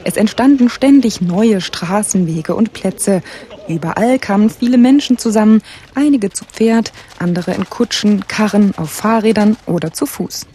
Es 0.05 0.15
entstanden 0.15 0.69
ständig 0.69 1.19
neue 1.19 1.59
Straßenwege 1.59 2.55
und 2.55 2.71
Plätze. 2.71 3.21
Überall 3.67 4.19
kamen 4.19 4.49
viele 4.49 4.77
Menschen 4.77 5.17
zusammen, 5.17 5.61
einige 5.95 6.29
zu 6.29 6.45
Pferd, 6.45 6.93
andere 7.19 7.53
in 7.53 7.69
Kutschen, 7.69 8.25
Karren, 8.29 8.73
auf 8.77 8.89
Fahrrädern 8.89 9.57
oder 9.65 9.91
zu 9.91 10.05
Fuß. 10.05 10.47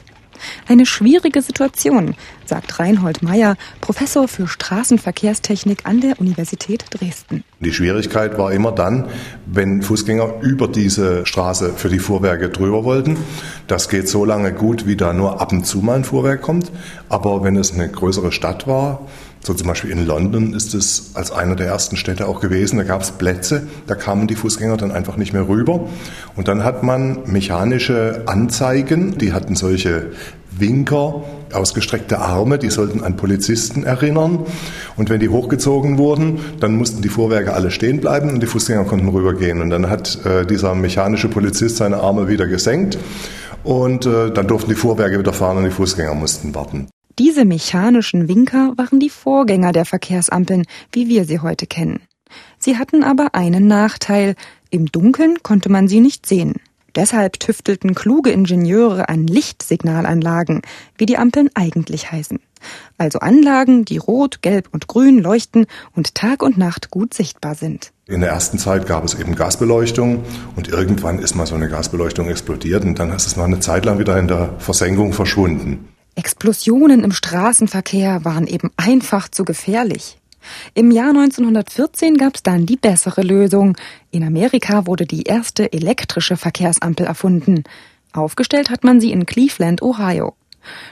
Eine 0.68 0.87
schwierige 0.87 1.42
Situation, 1.42 2.14
sagt 2.46 2.78
Reinhold 2.78 3.22
Meyer, 3.22 3.56
Professor 3.80 4.28
für 4.28 4.49
Straßenverkehrstechnik 4.49 5.80
an 5.84 6.00
der 6.00 6.20
Universität 6.20 6.84
Dresden. 6.90 7.44
Die 7.61 7.72
Schwierigkeit 7.72 8.38
war 8.38 8.52
immer 8.52 8.72
dann, 8.72 9.08
wenn 9.46 9.82
Fußgänger 9.82 10.40
über 10.42 10.68
diese 10.68 11.26
Straße 11.26 11.75
für 11.76 11.88
die 11.88 11.99
Fuhrwerke 11.99 12.49
drüber 12.49 12.84
wollten. 12.84 13.16
Das 13.66 13.88
geht 13.88 14.08
so 14.08 14.25
lange 14.25 14.52
gut, 14.52 14.87
wie 14.87 14.96
da 14.96 15.12
nur 15.12 15.40
ab 15.40 15.52
und 15.52 15.64
zu 15.64 15.78
mal 15.78 15.96
ein 15.96 16.04
Fuhrwerk 16.04 16.42
kommt. 16.42 16.72
Aber 17.08 17.44
wenn 17.44 17.56
es 17.56 17.72
eine 17.72 17.88
größere 17.88 18.32
Stadt 18.32 18.66
war, 18.66 19.06
so 19.44 19.54
zum 19.54 19.66
Beispiel 19.66 19.90
in 19.90 20.06
London 20.06 20.54
ist 20.54 20.72
es 20.72 21.11
als 21.14 21.32
einer 21.32 21.56
der 21.56 21.66
ersten 21.66 21.96
Städte 21.96 22.28
auch 22.28 22.40
gewesen. 22.40 22.76
Da 22.76 22.84
gab 22.84 23.02
es 23.02 23.11
Plätze, 23.11 23.66
da 23.88 23.96
kamen 23.96 24.28
die 24.28 24.37
Fußgänger 24.37 24.76
dann 24.76 24.92
einfach 24.92 25.16
nicht 25.16 25.32
mehr 25.32 25.49
rüber. 25.49 25.88
Und 26.37 26.46
dann 26.46 26.62
hat 26.62 26.84
man 26.84 27.18
mechanische 27.26 28.22
Anzeigen, 28.26 29.18
die 29.18 29.32
hatten 29.32 29.56
solche 29.56 30.12
Winker, 30.56 31.25
ausgestreckte 31.52 32.20
Arme, 32.20 32.58
die 32.58 32.70
sollten 32.70 33.02
an 33.02 33.16
Polizisten 33.16 33.82
erinnern. 33.82 34.46
Und 34.96 35.11
wenn 35.11 35.18
die 35.18 35.28
hochgezogen 35.28 35.99
wurden, 35.99 36.38
dann 36.61 36.76
mussten 36.76 37.02
die 37.02 37.08
Fuhrwerke 37.08 37.52
alle 37.52 37.72
stehen 37.72 38.00
bleiben 38.00 38.30
und 38.30 38.40
die 38.42 38.46
Fußgänger 38.46 38.84
konnten 38.84 39.08
rübergehen. 39.08 39.61
Und 39.61 39.70
dann 39.70 39.90
hat 39.90 40.25
äh, 40.25 40.46
dieser 40.46 40.76
mechanische 40.76 41.28
Polizist 41.28 41.78
seine 41.78 41.96
Arme 41.96 42.28
wieder 42.28 42.46
gesenkt 42.46 42.96
und 43.64 44.06
äh, 44.06 44.30
dann 44.30 44.46
durften 44.46 44.70
die 44.70 44.76
Fuhrwerke 44.76 45.18
wieder 45.18 45.32
fahren 45.32 45.56
und 45.56 45.64
die 45.64 45.70
Fußgänger 45.70 46.14
mussten 46.14 46.54
warten. 46.54 46.87
Diese 47.19 47.45
mechanischen 47.45 48.28
Winker 48.28 48.73
waren 48.76 48.99
die 48.99 49.11
Vorgänger 49.11 49.73
der 49.73 49.85
Verkehrsampeln, 49.85 50.64
wie 50.92 51.09
wir 51.09 51.25
sie 51.25 51.40
heute 51.40 51.66
kennen. 51.66 52.00
Sie 52.59 52.78
hatten 52.78 53.04
aber 53.04 53.35
einen 53.35 53.66
Nachteil. 53.66 54.35
Im 54.71 54.87
Dunkeln 54.87 55.42
konnte 55.42 55.69
man 55.69 55.88
sie 55.88 56.00
nicht 56.00 56.26
sehen. 56.26 56.54
Deshalb 56.95 57.40
tüftelten 57.40 57.95
kluge 57.95 58.31
Ingenieure 58.31 59.09
an 59.09 59.26
Lichtsignalanlagen, 59.26 60.62
wie 60.99 61.07
die 61.07 61.16
Ampeln 61.16 61.49
eigentlich 61.54 62.12
heißen. 62.12 62.38
Also 62.99 63.19
Anlagen, 63.19 63.85
die 63.85 63.97
rot, 63.97 64.42
gelb 64.42 64.69
und 64.73 64.87
grün 64.87 65.19
leuchten 65.19 65.66
und 65.95 66.14
Tag 66.14 66.42
und 66.42 66.59
Nacht 66.59 66.90
gut 66.90 67.14
sichtbar 67.14 67.54
sind. 67.54 67.92
In 68.07 68.21
der 68.21 68.31
ersten 68.31 68.59
Zeit 68.59 68.87
gab 68.87 69.04
es 69.04 69.14
eben 69.14 69.35
Gasbeleuchtung 69.35 70.23
und 70.54 70.69
irgendwann 70.69 71.19
ist 71.19 71.35
mal 71.35 71.47
so 71.47 71.54
eine 71.54 71.69
Gasbeleuchtung 71.69 72.28
explodiert 72.28 72.85
und 72.85 72.99
dann 72.99 73.11
ist 73.11 73.26
es 73.26 73.37
mal 73.37 73.45
eine 73.45 73.61
Zeit 73.61 73.85
lang 73.85 73.99
wieder 73.99 74.19
in 74.19 74.28
der 74.28 74.54
Versenkung 74.59 75.12
verschwunden. 75.12 75.88
Explosionen 76.14 77.04
im 77.04 77.12
Straßenverkehr 77.12 78.25
waren 78.25 78.47
eben 78.47 78.71
einfach 78.76 79.28
zu 79.28 79.45
gefährlich. 79.45 80.19
Im 80.75 80.90
Jahr 80.90 81.11
1914 81.11 82.16
gab 82.16 82.35
es 82.35 82.42
dann 82.42 82.66
die 82.66 82.76
bessere 82.76 83.23
Lösung. 83.23 83.76
In 84.11 84.25
Amerika 84.25 84.87
wurde 84.87 85.07
die 85.07 85.23
erste 85.23 85.73
elektrische 85.73 86.37
Verkehrsampel 86.37 87.07
erfunden. 87.07 87.64
Aufgestellt 88.12 88.69
hat 88.71 88.85
man 88.85 89.00
sie 89.00 89.12
in 89.12 89.25
Cleveland, 89.25 89.83
Ohio. 89.83 90.35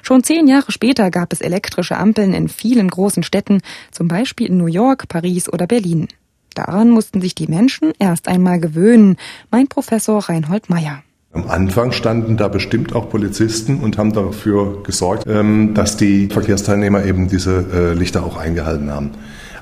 Schon 0.02 0.24
zehn 0.24 0.48
Jahre 0.48 0.72
später 0.72 1.10
gab 1.10 1.32
es 1.32 1.40
elektrische 1.40 1.96
Ampeln 1.96 2.32
in 2.32 2.48
vielen 2.48 2.88
großen 2.88 3.22
Städten, 3.22 3.60
zum 3.90 4.08
Beispiel 4.08 4.48
in 4.48 4.56
New 4.56 4.66
York, 4.66 5.08
Paris 5.08 5.48
oder 5.48 5.66
Berlin. 5.66 6.08
Daran 6.54 6.90
mussten 6.90 7.20
sich 7.20 7.34
die 7.34 7.46
Menschen 7.46 7.92
erst 7.98 8.26
einmal 8.26 8.58
gewöhnen, 8.58 9.16
meint 9.50 9.68
Professor 9.68 10.28
Reinhold 10.28 10.68
Meyer. 10.68 11.02
Am 11.32 11.48
Anfang 11.48 11.92
standen 11.92 12.36
da 12.36 12.48
bestimmt 12.48 12.92
auch 12.92 13.08
Polizisten 13.08 13.78
und 13.78 13.98
haben 13.98 14.12
dafür 14.12 14.82
gesorgt, 14.82 15.26
ähm, 15.28 15.74
dass 15.74 15.96
die 15.96 16.26
Verkehrsteilnehmer 16.26 17.04
eben 17.04 17.28
diese 17.28 17.64
äh, 17.72 17.94
Lichter 17.94 18.24
auch 18.24 18.36
eingehalten 18.36 18.90
haben. 18.90 19.12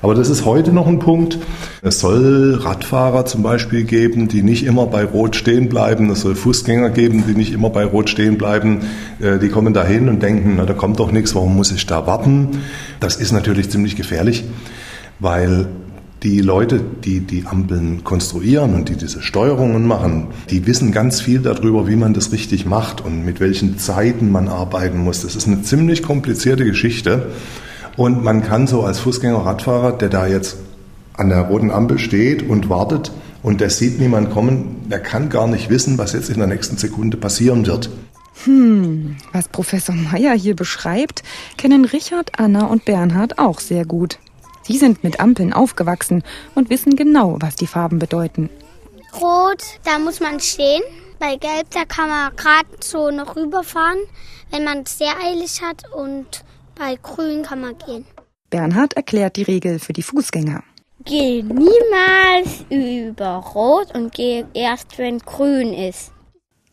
Aber 0.01 0.15
das 0.15 0.29
ist 0.29 0.45
heute 0.45 0.73
noch 0.73 0.87
ein 0.87 0.97
Punkt. 0.97 1.37
Es 1.83 1.99
soll 1.99 2.55
Radfahrer 2.59 3.25
zum 3.25 3.43
Beispiel 3.43 3.83
geben, 3.83 4.27
die 4.27 4.41
nicht 4.41 4.65
immer 4.65 4.87
bei 4.87 5.03
Rot 5.03 5.35
stehen 5.35 5.69
bleiben. 5.69 6.09
Es 6.09 6.21
soll 6.21 6.33
Fußgänger 6.33 6.89
geben, 6.89 7.25
die 7.27 7.35
nicht 7.35 7.53
immer 7.53 7.69
bei 7.69 7.85
Rot 7.85 8.09
stehen 8.09 8.39
bleiben. 8.39 8.79
Äh, 9.19 9.37
die 9.37 9.49
kommen 9.49 9.75
da 9.75 9.85
hin 9.85 10.09
und 10.09 10.23
denken, 10.23 10.55
na, 10.57 10.65
da 10.65 10.73
kommt 10.73 10.99
doch 10.99 11.11
nichts, 11.11 11.35
warum 11.35 11.55
muss 11.55 11.71
ich 11.71 11.85
da 11.85 12.07
warten? 12.07 12.61
Das 12.99 13.17
ist 13.17 13.31
natürlich 13.31 13.69
ziemlich 13.69 13.95
gefährlich, 13.95 14.43
weil 15.19 15.67
die 16.23 16.41
Leute, 16.41 16.81
die 16.81 17.21
die 17.21 17.45
Ampeln 17.45 18.03
konstruieren 18.03 18.73
und 18.73 18.89
die 18.89 18.95
diese 18.95 19.21
Steuerungen 19.21 19.87
machen, 19.87 20.27
die 20.49 20.67
wissen 20.67 20.91
ganz 20.91 21.21
viel 21.21 21.39
darüber, 21.39 21.87
wie 21.87 21.95
man 21.95 22.13
das 22.13 22.31
richtig 22.31 22.65
macht 22.65 23.01
und 23.01 23.23
mit 23.23 23.39
welchen 23.39 23.77
Zeiten 23.77 24.31
man 24.31 24.49
arbeiten 24.49 24.97
muss. 24.97 25.21
Das 25.21 25.35
ist 25.35 25.47
eine 25.47 25.61
ziemlich 25.61 26.03
komplizierte 26.03 26.65
Geschichte. 26.65 27.27
Und 27.95 28.23
man 28.23 28.43
kann 28.43 28.67
so 28.67 28.83
als 28.83 28.99
Fußgänger, 28.99 29.45
Radfahrer, 29.45 29.93
der 29.93 30.09
da 30.09 30.27
jetzt 30.27 30.57
an 31.13 31.29
der 31.29 31.41
roten 31.41 31.71
Ampel 31.71 31.99
steht 31.99 32.47
und 32.47 32.69
wartet 32.69 33.11
und 33.43 33.61
der 33.61 33.69
sieht 33.69 33.99
niemand 33.99 34.31
kommen, 34.31 34.87
der 34.89 34.99
kann 34.99 35.29
gar 35.29 35.47
nicht 35.47 35.69
wissen, 35.69 35.97
was 35.97 36.13
jetzt 36.13 36.29
in 36.29 36.37
der 36.37 36.47
nächsten 36.47 36.77
Sekunde 36.77 37.17
passieren 37.17 37.65
wird. 37.65 37.89
Hm, 38.45 39.17
was 39.33 39.49
Professor 39.49 39.95
Meyer 39.95 40.33
hier 40.33 40.55
beschreibt, 40.55 41.23
kennen 41.57 41.83
Richard, 41.83 42.39
Anna 42.39 42.67
und 42.67 42.85
Bernhard 42.85 43.37
auch 43.37 43.59
sehr 43.59 43.85
gut. 43.85 44.17
Sie 44.69 44.77
sind 44.77 45.03
mit 45.03 45.19
Ampeln 45.19 45.51
aufgewachsen 45.51 46.21
und 46.53 46.69
wissen 46.69 46.95
genau, 46.95 47.37
was 47.39 47.55
die 47.55 47.65
Farben 47.65 47.97
bedeuten. 47.97 48.51
Rot, 49.19 49.63
da 49.83 49.97
muss 49.97 50.19
man 50.19 50.39
stehen. 50.39 50.83
Bei 51.17 51.37
Gelb, 51.37 51.71
da 51.71 51.85
kann 51.85 52.07
man 52.07 52.35
gerade 52.35 52.67
so 52.79 53.09
noch 53.09 53.35
rüberfahren, 53.35 53.97
wenn 54.51 54.63
man 54.63 54.83
es 54.83 54.99
sehr 54.99 55.15
eilig 55.25 55.63
hat. 55.63 55.91
Und 55.91 56.45
bei 56.75 56.99
Grün 57.01 57.41
kann 57.41 57.61
man 57.61 57.79
gehen. 57.79 58.05
Bernhard 58.51 58.93
erklärt 58.93 59.37
die 59.37 59.41
Regel 59.41 59.79
für 59.79 59.93
die 59.93 60.03
Fußgänger. 60.03 60.63
Geh 61.03 61.41
niemals 61.41 62.63
über 62.69 63.37
Rot 63.37 63.95
und 63.95 64.13
geh 64.13 64.45
erst, 64.53 64.99
wenn 64.99 65.17
Grün 65.17 65.73
ist. 65.73 66.11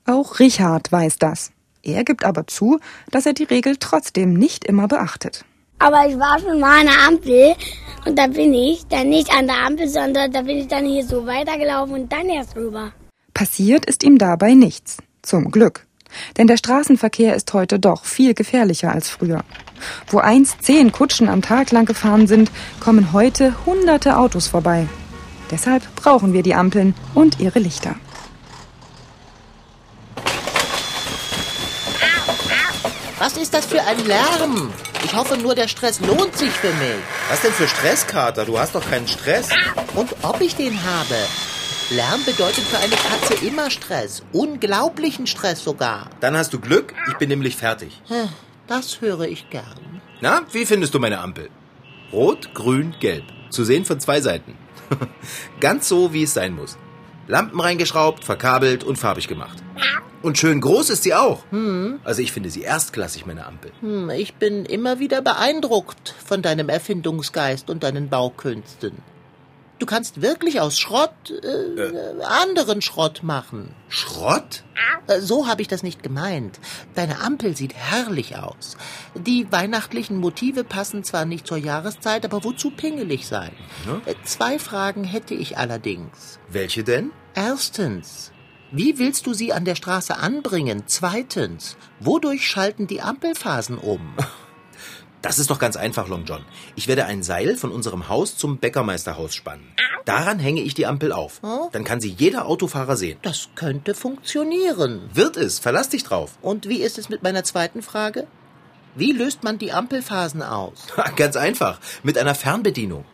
Auch 0.04 0.38
Richard 0.38 0.92
weiß 0.92 1.16
das. 1.16 1.50
Er 1.82 2.04
gibt 2.04 2.26
aber 2.26 2.46
zu, 2.46 2.78
dass 3.10 3.24
er 3.24 3.32
die 3.32 3.44
Regel 3.44 3.78
trotzdem 3.78 4.34
nicht 4.34 4.66
immer 4.66 4.86
beachtet. 4.86 5.46
Aber 5.78 6.06
ich 6.08 6.18
war 6.18 6.38
schon 6.38 6.58
mal 6.58 6.80
an 6.80 6.86
der 6.86 7.06
Ampel 7.06 7.54
und 8.06 8.18
da 8.18 8.26
bin 8.28 8.54
ich 8.54 8.86
dann 8.86 9.08
nicht 9.08 9.30
an 9.32 9.46
der 9.46 9.66
Ampel, 9.66 9.88
sondern 9.88 10.32
da 10.32 10.42
bin 10.42 10.58
ich 10.58 10.68
dann 10.68 10.86
hier 10.86 11.04
so 11.04 11.26
weitergelaufen 11.26 11.94
und 11.94 12.12
dann 12.12 12.28
erst 12.28 12.56
rüber. 12.56 12.92
Passiert 13.34 13.84
ist 13.84 14.02
ihm 14.02 14.18
dabei 14.18 14.54
nichts. 14.54 14.98
Zum 15.22 15.50
Glück. 15.50 15.86
Denn 16.38 16.46
der 16.46 16.56
Straßenverkehr 16.56 17.34
ist 17.34 17.52
heute 17.52 17.78
doch 17.78 18.04
viel 18.04 18.32
gefährlicher 18.32 18.92
als 18.92 19.10
früher. 19.10 19.44
Wo 20.08 20.18
einst 20.18 20.62
zehn 20.62 20.92
Kutschen 20.92 21.28
am 21.28 21.42
Tag 21.42 21.72
lang 21.72 21.84
gefahren 21.84 22.26
sind, 22.26 22.50
kommen 22.80 23.12
heute 23.12 23.54
hunderte 23.66 24.16
Autos 24.16 24.46
vorbei. 24.46 24.86
Deshalb 25.50 25.82
brauchen 25.96 26.32
wir 26.32 26.42
die 26.42 26.54
Ampeln 26.54 26.94
und 27.14 27.40
ihre 27.40 27.58
Lichter. 27.58 27.96
Was 33.18 33.36
ist 33.36 33.54
das 33.54 33.66
für 33.66 33.82
ein 33.82 34.06
Lärm? 34.06 34.72
Ich 35.04 35.14
hoffe 35.14 35.36
nur, 35.36 35.54
der 35.54 35.68
Stress 35.68 36.00
lohnt 36.00 36.36
sich 36.36 36.50
für 36.50 36.72
mich. 36.74 36.96
Was 37.28 37.40
denn 37.42 37.52
für 37.52 37.68
Stress, 37.68 38.06
Kater? 38.06 38.44
Du 38.44 38.58
hast 38.58 38.74
doch 38.74 38.88
keinen 38.88 39.06
Stress. 39.08 39.48
Und 39.94 40.10
ob 40.22 40.40
ich 40.40 40.54
den 40.56 40.82
habe? 40.84 41.16
Lärm 41.90 42.24
bedeutet 42.24 42.64
für 42.64 42.78
eine 42.78 42.96
Katze 42.96 43.46
immer 43.46 43.70
Stress. 43.70 44.22
Unglaublichen 44.32 45.26
Stress 45.26 45.62
sogar. 45.62 46.10
Dann 46.20 46.36
hast 46.36 46.52
du 46.52 46.58
Glück, 46.58 46.94
ich 47.08 47.16
bin 47.18 47.28
nämlich 47.28 47.56
fertig. 47.56 48.00
Das 48.66 49.00
höre 49.00 49.22
ich 49.28 49.48
gern. 49.50 50.00
Na, 50.20 50.42
wie 50.52 50.66
findest 50.66 50.94
du 50.94 50.98
meine 50.98 51.20
Ampel? 51.20 51.50
Rot, 52.12 52.54
grün, 52.54 52.94
gelb. 52.98 53.24
Zu 53.50 53.64
sehen 53.64 53.84
von 53.84 54.00
zwei 54.00 54.20
Seiten. 54.20 54.56
Ganz 55.60 55.88
so, 55.88 56.12
wie 56.12 56.24
es 56.24 56.34
sein 56.34 56.54
muss. 56.54 56.76
Lampen 57.28 57.60
reingeschraubt, 57.60 58.24
verkabelt 58.24 58.82
und 58.84 58.96
farbig 58.96 59.28
gemacht. 59.28 59.58
Und 60.26 60.38
schön 60.38 60.60
groß 60.60 60.90
ist 60.90 61.04
sie 61.04 61.14
auch. 61.14 61.44
Hm. 61.50 62.00
Also 62.02 62.20
ich 62.20 62.32
finde 62.32 62.50
sie 62.50 62.62
erstklassig, 62.62 63.26
meine 63.26 63.46
Ampel. 63.46 63.70
Hm, 63.80 64.10
ich 64.10 64.34
bin 64.34 64.64
immer 64.64 64.98
wieder 64.98 65.22
beeindruckt 65.22 66.16
von 66.26 66.42
deinem 66.42 66.68
Erfindungsgeist 66.68 67.70
und 67.70 67.84
deinen 67.84 68.08
Baukünsten. 68.08 68.94
Du 69.78 69.86
kannst 69.86 70.22
wirklich 70.22 70.60
aus 70.60 70.80
Schrott 70.80 71.12
äh, 71.30 71.80
äh. 71.80 72.24
anderen 72.24 72.82
Schrott 72.82 73.22
machen. 73.22 73.72
Schrott? 73.88 74.64
Äh, 75.06 75.20
so 75.20 75.46
habe 75.46 75.62
ich 75.62 75.68
das 75.68 75.84
nicht 75.84 76.02
gemeint. 76.02 76.58
Deine 76.96 77.20
Ampel 77.20 77.56
sieht 77.56 77.74
herrlich 77.74 78.36
aus. 78.36 78.76
Die 79.14 79.46
weihnachtlichen 79.52 80.16
Motive 80.16 80.64
passen 80.64 81.04
zwar 81.04 81.24
nicht 81.24 81.46
zur 81.46 81.58
Jahreszeit, 81.58 82.24
aber 82.24 82.42
wozu 82.42 82.72
pingelig 82.72 83.28
sein? 83.28 83.52
Ja? 83.86 84.00
Zwei 84.24 84.58
Fragen 84.58 85.04
hätte 85.04 85.34
ich 85.34 85.56
allerdings. 85.56 86.40
Welche 86.48 86.82
denn? 86.82 87.12
Erstens, 87.36 88.32
Wie 88.72 88.98
willst 88.98 89.26
du 89.26 89.32
sie 89.32 89.52
an 89.52 89.64
der 89.64 89.76
Straße 89.76 90.16
anbringen? 90.16 90.82
Zweitens, 90.86 91.76
wodurch 92.00 92.46
schalten 92.46 92.86
die 92.86 93.00
Ampelphasen 93.00 93.78
um? 93.78 94.14
Das 95.22 95.40
ist 95.40 95.50
doch 95.50 95.58
ganz 95.58 95.76
einfach, 95.76 96.06
Long 96.06 96.24
John. 96.24 96.44
Ich 96.76 96.86
werde 96.86 97.06
ein 97.06 97.24
Seil 97.24 97.56
von 97.56 97.72
unserem 97.72 98.08
Haus 98.08 98.36
zum 98.36 98.58
Bäckermeisterhaus 98.58 99.34
spannen. 99.34 99.66
Daran 100.04 100.38
hänge 100.38 100.60
ich 100.60 100.74
die 100.74 100.86
Ampel 100.86 101.10
auf. 101.10 101.40
Dann 101.72 101.82
kann 101.82 102.00
sie 102.00 102.10
jeder 102.10 102.46
Autofahrer 102.46 102.96
sehen. 102.96 103.18
Das 103.22 103.48
könnte 103.56 103.94
funktionieren. 103.94 105.10
Wird 105.12 105.36
es, 105.36 105.58
verlass 105.58 105.88
dich 105.88 106.04
drauf. 106.04 106.38
Und 106.42 106.68
wie 106.68 106.80
ist 106.80 106.96
es 106.96 107.08
mit 107.08 107.24
meiner 107.24 107.42
zweiten 107.42 107.82
Frage? 107.82 108.28
Wie 108.94 109.10
löst 109.10 109.42
man 109.42 109.58
die 109.58 109.72
Ampelphasen 109.72 110.42
aus? 110.42 110.86
Ganz 111.16 111.34
einfach, 111.34 111.80
mit 112.04 112.18
einer 112.18 112.36
Fernbedienung. 112.36 113.04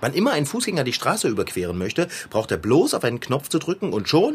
Wann 0.00 0.12
immer 0.12 0.32
ein 0.32 0.46
Fußgänger 0.46 0.84
die 0.84 0.92
Straße 0.92 1.28
überqueren 1.28 1.78
möchte, 1.78 2.08
braucht 2.30 2.50
er 2.50 2.58
bloß 2.58 2.94
auf 2.94 3.04
einen 3.04 3.20
Knopf 3.20 3.48
zu 3.48 3.58
drücken 3.58 3.92
und 3.92 4.08
schon... 4.08 4.34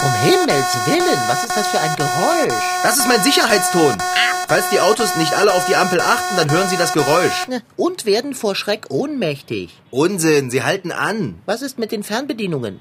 Um 0.00 0.14
Himmels 0.22 0.76
Willen, 0.86 1.20
was 1.28 1.44
ist 1.44 1.56
das 1.56 1.66
für 1.66 1.80
ein 1.80 1.96
Geräusch? 1.96 2.62
Das 2.84 2.98
ist 2.98 3.08
mein 3.08 3.22
Sicherheitston. 3.22 3.98
Falls 4.46 4.70
die 4.70 4.80
Autos 4.80 5.16
nicht 5.16 5.34
alle 5.34 5.52
auf 5.52 5.66
die 5.66 5.74
Ampel 5.76 6.00
achten, 6.00 6.36
dann 6.36 6.50
hören 6.50 6.68
sie 6.68 6.76
das 6.76 6.92
Geräusch. 6.92 7.46
Und 7.76 8.06
werden 8.06 8.34
vor 8.34 8.54
Schreck 8.54 8.86
ohnmächtig. 8.90 9.76
Unsinn, 9.90 10.50
sie 10.50 10.62
halten 10.62 10.92
an. 10.92 11.40
Was 11.46 11.62
ist 11.62 11.78
mit 11.78 11.90
den 11.90 12.02
Fernbedienungen? 12.04 12.80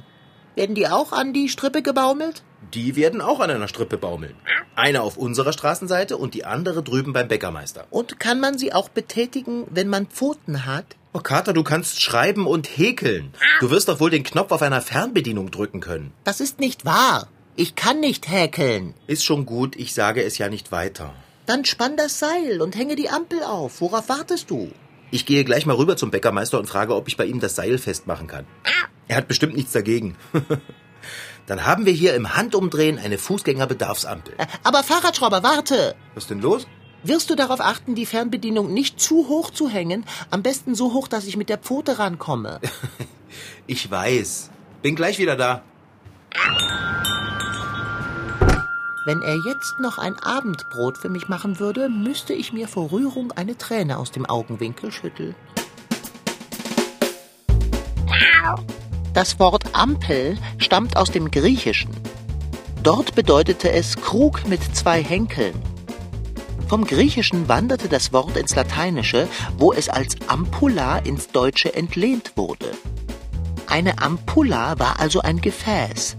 Werden 0.56 0.76
die 0.76 0.88
auch 0.88 1.12
an 1.12 1.34
die 1.34 1.50
Strippe 1.50 1.82
gebaumelt? 1.82 2.44
Die 2.74 2.96
werden 2.96 3.22
auch 3.22 3.40
an 3.40 3.50
einer 3.50 3.68
Strippe 3.68 3.98
baumeln. 3.98 4.36
Eine 4.76 5.02
auf 5.02 5.18
unserer 5.18 5.54
Straßenseite 5.54 6.18
und 6.18 6.34
die 6.34 6.46
andere 6.46 6.84
drüben 6.84 7.14
beim 7.14 7.28
Bäckermeister. 7.28 7.86
Und 7.90 8.20
kann 8.20 8.40
man 8.40 8.58
sie 8.58 8.74
auch 8.74 8.90
betätigen, 8.90 9.66
wenn 9.70 9.88
man 9.88 10.08
Pfoten 10.08 10.66
hat? 10.66 10.86
Oh, 11.14 11.20
Kater, 11.20 11.54
du 11.54 11.64
kannst 11.64 12.02
schreiben 12.02 12.46
und 12.46 12.68
häkeln. 12.78 13.34
Du 13.60 13.72
wirst 13.72 13.88
doch 13.90 14.00
wohl 14.00 14.10
den 14.10 14.24
Knopf 14.24 14.52
auf 14.52 14.62
einer 14.62 14.82
Fernbedienung 14.82 15.50
drücken 15.50 15.80
können. 15.80 16.14
Das 16.24 16.42
ist 16.42 16.60
nicht 16.60 16.86
wahr. 16.86 17.28
Ich 17.56 17.76
kann 17.76 18.00
nicht 18.00 18.30
häkeln. 18.30 18.94
Ist 19.08 19.26
schon 19.26 19.46
gut, 19.46 19.76
ich 19.76 19.94
sage 19.94 20.24
es 20.24 20.38
ja 20.38 20.50
nicht 20.50 20.72
weiter. 20.72 21.16
Dann 21.48 21.66
spann 21.66 21.98
das 21.98 22.20
Seil 22.20 22.62
und 22.62 22.76
hänge 22.76 22.96
die 22.96 23.10
Ampel 23.10 23.42
auf. 23.42 23.82
Worauf 23.82 24.10
wartest 24.10 24.52
du? 24.52 24.72
Ich 25.10 25.26
gehe 25.26 25.46
gleich 25.46 25.66
mal 25.66 25.78
rüber 25.78 25.96
zum 25.96 26.12
Bäckermeister 26.12 26.60
und 26.60 26.68
frage, 26.68 26.94
ob 26.94 27.08
ich 27.08 27.16
bei 27.16 27.26
ihm 27.26 27.40
das 27.40 27.56
Seil 27.56 27.78
festmachen 27.78 28.28
kann. 28.28 28.46
Er 29.08 29.16
hat 29.16 29.30
bestimmt 29.30 29.56
nichts 29.56 29.72
dagegen. 29.72 30.18
Dann 31.48 31.66
haben 31.66 31.86
wir 31.86 31.94
hier 31.94 32.14
im 32.14 32.36
Handumdrehen 32.36 33.00
eine 33.00 33.18
Fußgängerbedarfsampel. 33.18 34.36
Aber 34.64 34.84
Fahrradschrauber, 34.84 35.44
warte! 35.44 35.96
Was 36.14 36.26
ist 36.26 36.30
denn 36.30 36.42
los? 36.42 36.68
Wirst 37.04 37.30
du 37.30 37.36
darauf 37.36 37.62
achten, 37.62 37.96
die 37.96 38.06
Fernbedienung 38.06 38.74
nicht 38.74 39.00
zu 39.00 39.30
hoch 39.30 39.50
zu 39.50 39.70
hängen? 39.70 40.06
Am 40.30 40.44
besten 40.44 40.76
so 40.76 40.94
hoch, 40.94 41.08
dass 41.08 41.26
ich 41.26 41.38
mit 41.38 41.50
der 41.50 41.58
Pfote 41.58 41.98
rankomme. 41.98 42.60
Ich 43.68 43.92
weiß. 43.92 44.50
Bin 44.82 44.96
gleich 44.96 45.20
wieder 45.20 45.36
da. 45.36 45.62
Wenn 49.06 49.22
er 49.22 49.36
jetzt 49.46 49.76
noch 49.80 49.98
ein 49.98 50.16
Abendbrot 50.16 50.98
für 50.98 51.10
mich 51.10 51.28
machen 51.28 51.60
würde, 51.60 51.90
müsste 51.90 52.34
ich 52.34 52.54
mir 52.54 52.68
vor 52.68 52.92
Rührung 52.92 53.34
eine 53.34 53.58
Träne 53.58 53.98
aus 53.98 54.12
dem 54.12 54.26
Augenwinkel 54.26 54.92
schütteln. 54.92 55.36
Das 59.18 59.40
Wort 59.40 59.64
Ampel 59.74 60.38
stammt 60.60 60.96
aus 60.96 61.10
dem 61.10 61.32
Griechischen. 61.32 61.90
Dort 62.84 63.16
bedeutete 63.16 63.72
es 63.72 63.98
Krug 63.98 64.48
mit 64.48 64.62
zwei 64.76 65.02
Henkeln. 65.02 65.56
Vom 66.68 66.86
Griechischen 66.86 67.48
wanderte 67.50 67.90
das 67.90 68.14
Wort 68.14 68.38
ins 68.38 68.54
Lateinische, 68.54 69.28
wo 69.58 69.74
es 69.74 69.90
als 69.90 70.18
Ampulla 70.28 71.00
ins 71.00 71.30
Deutsche 71.30 71.74
entlehnt 71.74 72.34
wurde. 72.36 72.68
Eine 73.66 73.98
Ampulla 74.04 74.78
war 74.78 75.00
also 75.00 75.22
ein 75.22 75.42
Gefäß. 75.42 76.16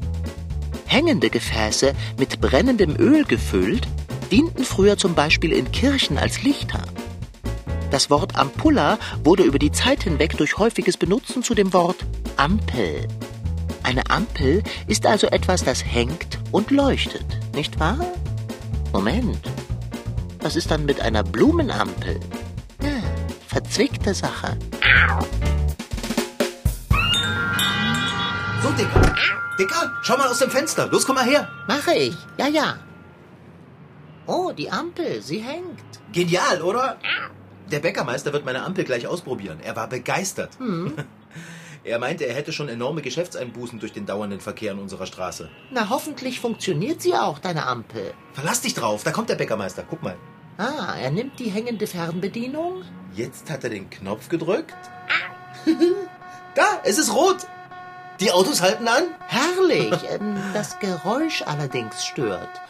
Hängende 0.86 1.30
Gefäße 1.30 1.94
mit 2.18 2.40
brennendem 2.40 2.96
Öl 2.96 3.24
gefüllt 3.24 3.86
dienten 4.32 4.64
früher 4.64 4.96
zum 4.96 5.14
Beispiel 5.14 5.52
in 5.52 5.70
Kirchen 5.70 6.18
als 6.18 6.42
Lichter. 6.42 6.82
Das 7.92 8.10
Wort 8.10 8.34
Ampulla 8.34 8.98
wurde 9.22 9.44
über 9.44 9.60
die 9.60 9.70
Zeit 9.70 10.02
hinweg 10.02 10.36
durch 10.36 10.58
häufiges 10.58 10.96
Benutzen 10.96 11.44
zu 11.44 11.54
dem 11.54 11.72
Wort 11.72 12.04
Ampel. 12.38 13.08
Eine 13.82 14.08
Ampel 14.10 14.62
ist 14.86 15.06
also 15.06 15.26
etwas, 15.26 15.64
das 15.64 15.84
hängt 15.84 16.38
und 16.52 16.70
leuchtet, 16.70 17.26
nicht 17.52 17.80
wahr? 17.80 17.98
Moment. 18.92 19.50
Was 20.38 20.54
ist 20.54 20.70
dann 20.70 20.84
mit 20.84 21.00
einer 21.00 21.24
Blumenampel? 21.24 22.20
Hm, 22.80 23.02
verzwickte 23.48 24.14
Sache. 24.14 24.56
So, 28.62 28.70
Dicker. 28.70 29.14
Dicker, 29.58 29.92
schau 30.02 30.16
mal 30.16 30.28
aus 30.28 30.38
dem 30.38 30.50
Fenster. 30.50 30.86
Los, 30.86 31.06
komm 31.06 31.16
mal 31.16 31.24
her. 31.24 31.48
Mache 31.66 31.94
ich. 31.94 32.14
Ja, 32.36 32.46
ja. 32.46 32.78
Oh, 34.26 34.52
die 34.52 34.70
Ampel, 34.70 35.22
sie 35.22 35.40
hängt. 35.40 35.80
Genial, 36.12 36.62
oder? 36.62 36.98
Der 37.72 37.80
Bäckermeister 37.80 38.32
wird 38.32 38.44
meine 38.44 38.62
Ampel 38.62 38.84
gleich 38.84 39.08
ausprobieren. 39.08 39.58
Er 39.60 39.74
war 39.74 39.88
begeistert. 39.88 40.50
Er 41.88 41.98
meinte, 41.98 42.26
er 42.26 42.34
hätte 42.34 42.52
schon 42.52 42.68
enorme 42.68 43.00
Geschäftseinbußen 43.00 43.78
durch 43.80 43.92
den 43.92 44.04
dauernden 44.04 44.40
Verkehr 44.40 44.72
an 44.72 44.78
unserer 44.78 45.06
Straße. 45.06 45.48
Na, 45.70 45.88
hoffentlich 45.88 46.38
funktioniert 46.38 47.00
sie 47.00 47.14
auch, 47.14 47.38
deine 47.38 47.66
Ampel. 47.66 48.12
Verlass 48.34 48.60
dich 48.60 48.74
drauf, 48.74 49.04
da 49.04 49.10
kommt 49.10 49.30
der 49.30 49.36
Bäckermeister. 49.36 49.84
Guck 49.88 50.02
mal. 50.02 50.16
Ah, 50.58 50.96
er 51.00 51.10
nimmt 51.10 51.38
die 51.38 51.50
hängende 51.50 51.86
Fernbedienung. 51.86 52.82
Jetzt 53.14 53.50
hat 53.50 53.64
er 53.64 53.70
den 53.70 53.88
Knopf 53.88 54.28
gedrückt. 54.28 54.76
da, 56.54 56.80
es 56.84 56.98
ist 56.98 57.14
rot. 57.14 57.46
Die 58.20 58.32
Autos 58.32 58.60
halten 58.60 58.86
an. 58.86 59.04
Herrlich. 59.26 59.94
ähm, 60.10 60.36
das 60.52 60.78
Geräusch 60.80 61.42
allerdings 61.42 62.04
stört. 62.04 62.60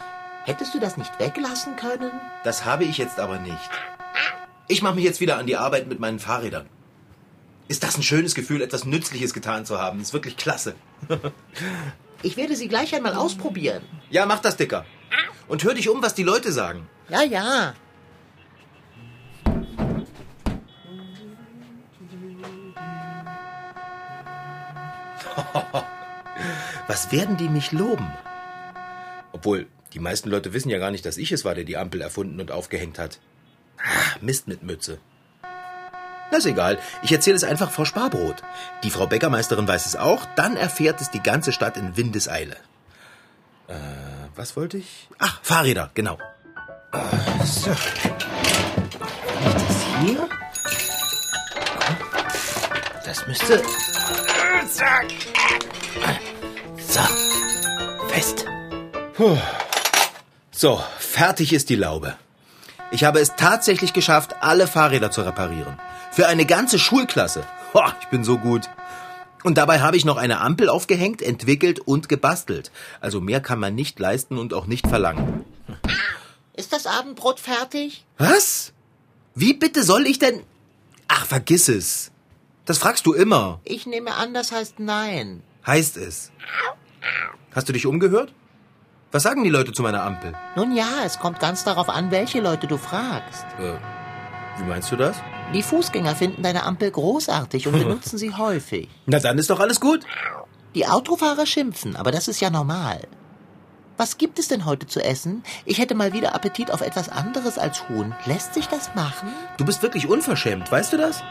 Hättest 0.44 0.74
du 0.74 0.78
das 0.78 0.96
nicht 0.96 1.18
weglassen 1.18 1.76
können? 1.76 2.12
Das 2.44 2.64
habe 2.64 2.84
ich 2.84 2.98
jetzt 2.98 3.18
aber 3.18 3.38
nicht. 3.38 3.70
Ich 4.68 4.82
mache 4.82 4.94
mich 4.94 5.04
jetzt 5.04 5.20
wieder 5.20 5.38
an 5.38 5.46
die 5.46 5.56
Arbeit 5.56 5.88
mit 5.88 5.98
meinen 5.98 6.18
Fahrrädern. 6.18 6.68
Ist 7.68 7.82
das 7.84 7.96
ein 7.98 8.02
schönes 8.02 8.34
Gefühl, 8.34 8.62
etwas 8.62 8.86
Nützliches 8.86 9.34
getan 9.34 9.66
zu 9.66 9.78
haben? 9.78 10.00
ist 10.00 10.12
wirklich 10.12 10.36
klasse. 10.36 10.74
Ich 12.20 12.36
werde 12.36 12.56
sie 12.56 12.66
gleich 12.66 12.96
einmal 12.96 13.14
ausprobieren. 13.14 13.80
Ja, 14.10 14.26
mach 14.26 14.40
das, 14.40 14.56
Dicker. 14.56 14.84
Und 15.46 15.62
hör 15.62 15.72
dich 15.72 15.88
um, 15.88 16.02
was 16.02 16.14
die 16.16 16.24
Leute 16.24 16.50
sagen. 16.50 16.88
Ja, 17.08 17.22
ja. 17.22 17.74
Was 26.88 27.12
werden 27.12 27.36
die 27.36 27.48
mich 27.48 27.70
loben? 27.70 28.10
Obwohl, 29.32 29.66
die 29.92 30.00
meisten 30.00 30.28
Leute 30.28 30.52
wissen 30.52 30.70
ja 30.70 30.78
gar 30.78 30.90
nicht, 30.90 31.06
dass 31.06 31.18
ich 31.18 31.30
es 31.30 31.44
war, 31.44 31.54
der 31.54 31.62
die 31.64 31.76
Ampel 31.76 32.00
erfunden 32.00 32.40
und 32.40 32.50
aufgehängt 32.50 32.98
hat. 32.98 33.20
Ah, 33.78 34.16
Mist 34.20 34.48
mit 34.48 34.64
Mütze. 34.64 34.98
Na 36.30 36.38
ist 36.38 36.46
egal, 36.46 36.78
ich 37.02 37.12
erzähle 37.12 37.36
es 37.36 37.44
einfach 37.44 37.70
vor 37.70 37.86
Sparbrot. 37.86 38.42
Die 38.82 38.90
Frau 38.90 39.06
Bäckermeisterin 39.06 39.66
weiß 39.66 39.86
es 39.86 39.96
auch, 39.96 40.26
dann 40.36 40.56
erfährt 40.56 41.00
es 41.00 41.10
die 41.10 41.22
ganze 41.22 41.52
Stadt 41.52 41.76
in 41.76 41.96
Windeseile. 41.96 42.56
Äh, 43.68 43.74
was 44.34 44.56
wollte 44.56 44.78
ich? 44.78 45.08
Ach, 45.18 45.40
Fahrräder, 45.42 45.90
genau. 45.94 46.18
Äh, 46.92 47.44
so. 47.44 47.70
Das 49.44 49.84
hier? 50.02 50.28
Das 53.04 53.26
müsste... 53.26 53.62
So, 56.76 57.00
fest. 58.08 58.44
Puh. 59.14 59.38
So, 60.50 60.82
fertig 60.98 61.52
ist 61.52 61.70
die 61.70 61.76
Laube. 61.76 62.16
Ich 62.90 63.04
habe 63.04 63.20
es 63.20 63.34
tatsächlich 63.36 63.92
geschafft, 63.92 64.36
alle 64.40 64.66
Fahrräder 64.66 65.10
zu 65.10 65.22
reparieren. 65.22 65.78
Für 66.18 66.26
eine 66.26 66.46
ganze 66.46 66.80
Schulklasse. 66.80 67.46
Boah, 67.72 67.94
ich 68.00 68.08
bin 68.08 68.24
so 68.24 68.38
gut. 68.38 68.68
Und 69.44 69.56
dabei 69.56 69.78
habe 69.78 69.96
ich 69.96 70.04
noch 70.04 70.16
eine 70.16 70.40
Ampel 70.40 70.68
aufgehängt, 70.68 71.22
entwickelt 71.22 71.78
und 71.78 72.08
gebastelt. 72.08 72.72
Also 73.00 73.20
mehr 73.20 73.40
kann 73.40 73.60
man 73.60 73.76
nicht 73.76 74.00
leisten 74.00 74.36
und 74.36 74.52
auch 74.52 74.66
nicht 74.66 74.88
verlangen. 74.88 75.44
Ist 76.54 76.72
das 76.72 76.88
Abendbrot 76.88 77.38
fertig? 77.38 78.04
Was? 78.16 78.72
Wie 79.36 79.54
bitte 79.54 79.84
soll 79.84 80.08
ich 80.08 80.18
denn... 80.18 80.42
Ach, 81.06 81.24
vergiss 81.24 81.68
es. 81.68 82.10
Das 82.64 82.78
fragst 82.78 83.06
du 83.06 83.12
immer. 83.12 83.60
Ich 83.62 83.86
nehme 83.86 84.14
an, 84.14 84.34
das 84.34 84.50
heißt 84.50 84.80
nein. 84.80 85.44
Heißt 85.68 85.96
es. 85.96 86.32
Hast 87.54 87.68
du 87.68 87.72
dich 87.72 87.86
umgehört? 87.86 88.32
Was 89.12 89.22
sagen 89.22 89.44
die 89.44 89.50
Leute 89.50 89.72
zu 89.72 89.84
meiner 89.84 90.02
Ampel? 90.02 90.32
Nun 90.56 90.74
ja, 90.74 91.04
es 91.04 91.20
kommt 91.20 91.38
ganz 91.38 91.62
darauf 91.62 91.88
an, 91.88 92.10
welche 92.10 92.40
Leute 92.40 92.66
du 92.66 92.76
fragst. 92.76 93.46
Äh, 93.60 93.78
wie 94.58 94.64
meinst 94.64 94.90
du 94.90 94.96
das? 94.96 95.16
Die 95.54 95.62
Fußgänger 95.62 96.14
finden 96.14 96.42
deine 96.42 96.64
Ampel 96.64 96.90
großartig 96.90 97.66
und 97.66 97.72
benutzen 97.78 98.18
sie 98.18 98.34
häufig. 98.34 98.88
Na, 99.06 99.18
dann 99.18 99.38
ist 99.38 99.50
doch 99.50 99.60
alles 99.60 99.80
gut. 99.80 100.00
Die 100.74 100.86
Autofahrer 100.86 101.46
schimpfen, 101.46 101.96
aber 101.96 102.12
das 102.12 102.28
ist 102.28 102.40
ja 102.40 102.50
normal. 102.50 103.00
Was 103.96 104.18
gibt 104.18 104.38
es 104.38 104.46
denn 104.46 104.64
heute 104.64 104.86
zu 104.86 105.02
essen? 105.02 105.42
Ich 105.64 105.78
hätte 105.78 105.94
mal 105.94 106.12
wieder 106.12 106.34
Appetit 106.34 106.70
auf 106.70 106.82
etwas 106.82 107.08
anderes 107.08 107.58
als 107.58 107.88
Huhn. 107.88 108.14
Lässt 108.26 108.54
sich 108.54 108.68
das 108.68 108.94
machen? 108.94 109.28
Du 109.56 109.64
bist 109.64 109.82
wirklich 109.82 110.06
unverschämt, 110.06 110.70
weißt 110.70 110.92
du 110.92 110.98
das? 110.98 111.22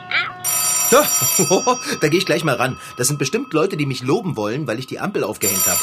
da 2.02 2.08
gehe 2.08 2.20
ich 2.20 2.26
gleich 2.26 2.44
mal 2.44 2.56
ran. 2.56 2.78
Das 2.98 3.08
sind 3.08 3.20
bestimmt 3.20 3.54
Leute, 3.54 3.78
die 3.78 3.86
mich 3.86 4.02
loben 4.02 4.36
wollen, 4.36 4.68
weil 4.68 4.80
ich 4.80 4.88
die 4.88 5.00
Ampel 5.00 5.24
aufgehängt 5.24 5.66
habe. 5.66 5.80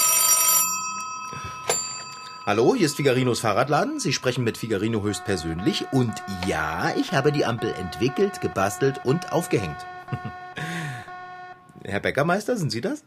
Hallo, 2.47 2.75
hier 2.75 2.85
ist 2.87 2.97
Figarinos 2.97 3.41
Fahrradladen. 3.41 4.01
Sie 4.01 4.13
sprechen 4.13 4.45
mit 4.45 4.59
Figarino 4.59 5.03
höchstpersönlich. 5.03 5.87
Und 5.93 6.13
ja, 6.47 6.95
ich 6.97 7.13
habe 7.13 7.33
die 7.33 7.47
Ampel 7.47 7.73
entwickelt, 7.73 8.43
gebastelt 8.43 9.01
und 9.05 9.33
aufgehängt. 9.33 9.79
Herr 11.85 12.01
Bäckermeister, 12.01 12.57
sind 12.57 12.71
Sie 12.71 12.83
das? 12.83 13.03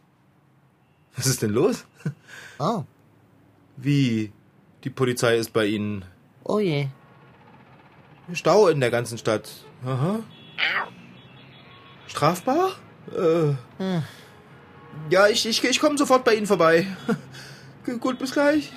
Was 1.15 1.27
ist 1.27 1.41
denn 1.43 1.51
los? 1.51 1.85
Oh, 2.59 2.83
Wie? 3.75 4.31
Die 4.83 4.89
Polizei 4.89 5.37
ist 5.37 5.53
bei 5.53 5.65
Ihnen. 5.65 6.05
oh 6.43 6.59
je. 6.59 6.87
Stau 8.33 8.67
in 8.67 8.79
der 8.79 8.91
ganzen 8.91 9.17
Stadt. 9.17 9.49
Aha. 9.85 10.19
Strafbar? 12.07 12.71
Äh. 13.15 13.53
Ja, 15.09 15.27
ich, 15.27 15.45
ich, 15.45 15.63
ich 15.63 15.79
komme 15.79 15.97
sofort 15.97 16.25
bei 16.25 16.35
Ihnen 16.35 16.47
vorbei. 16.47 16.87
Gut, 17.99 18.19
bis 18.19 18.31
gleich. 18.33 18.71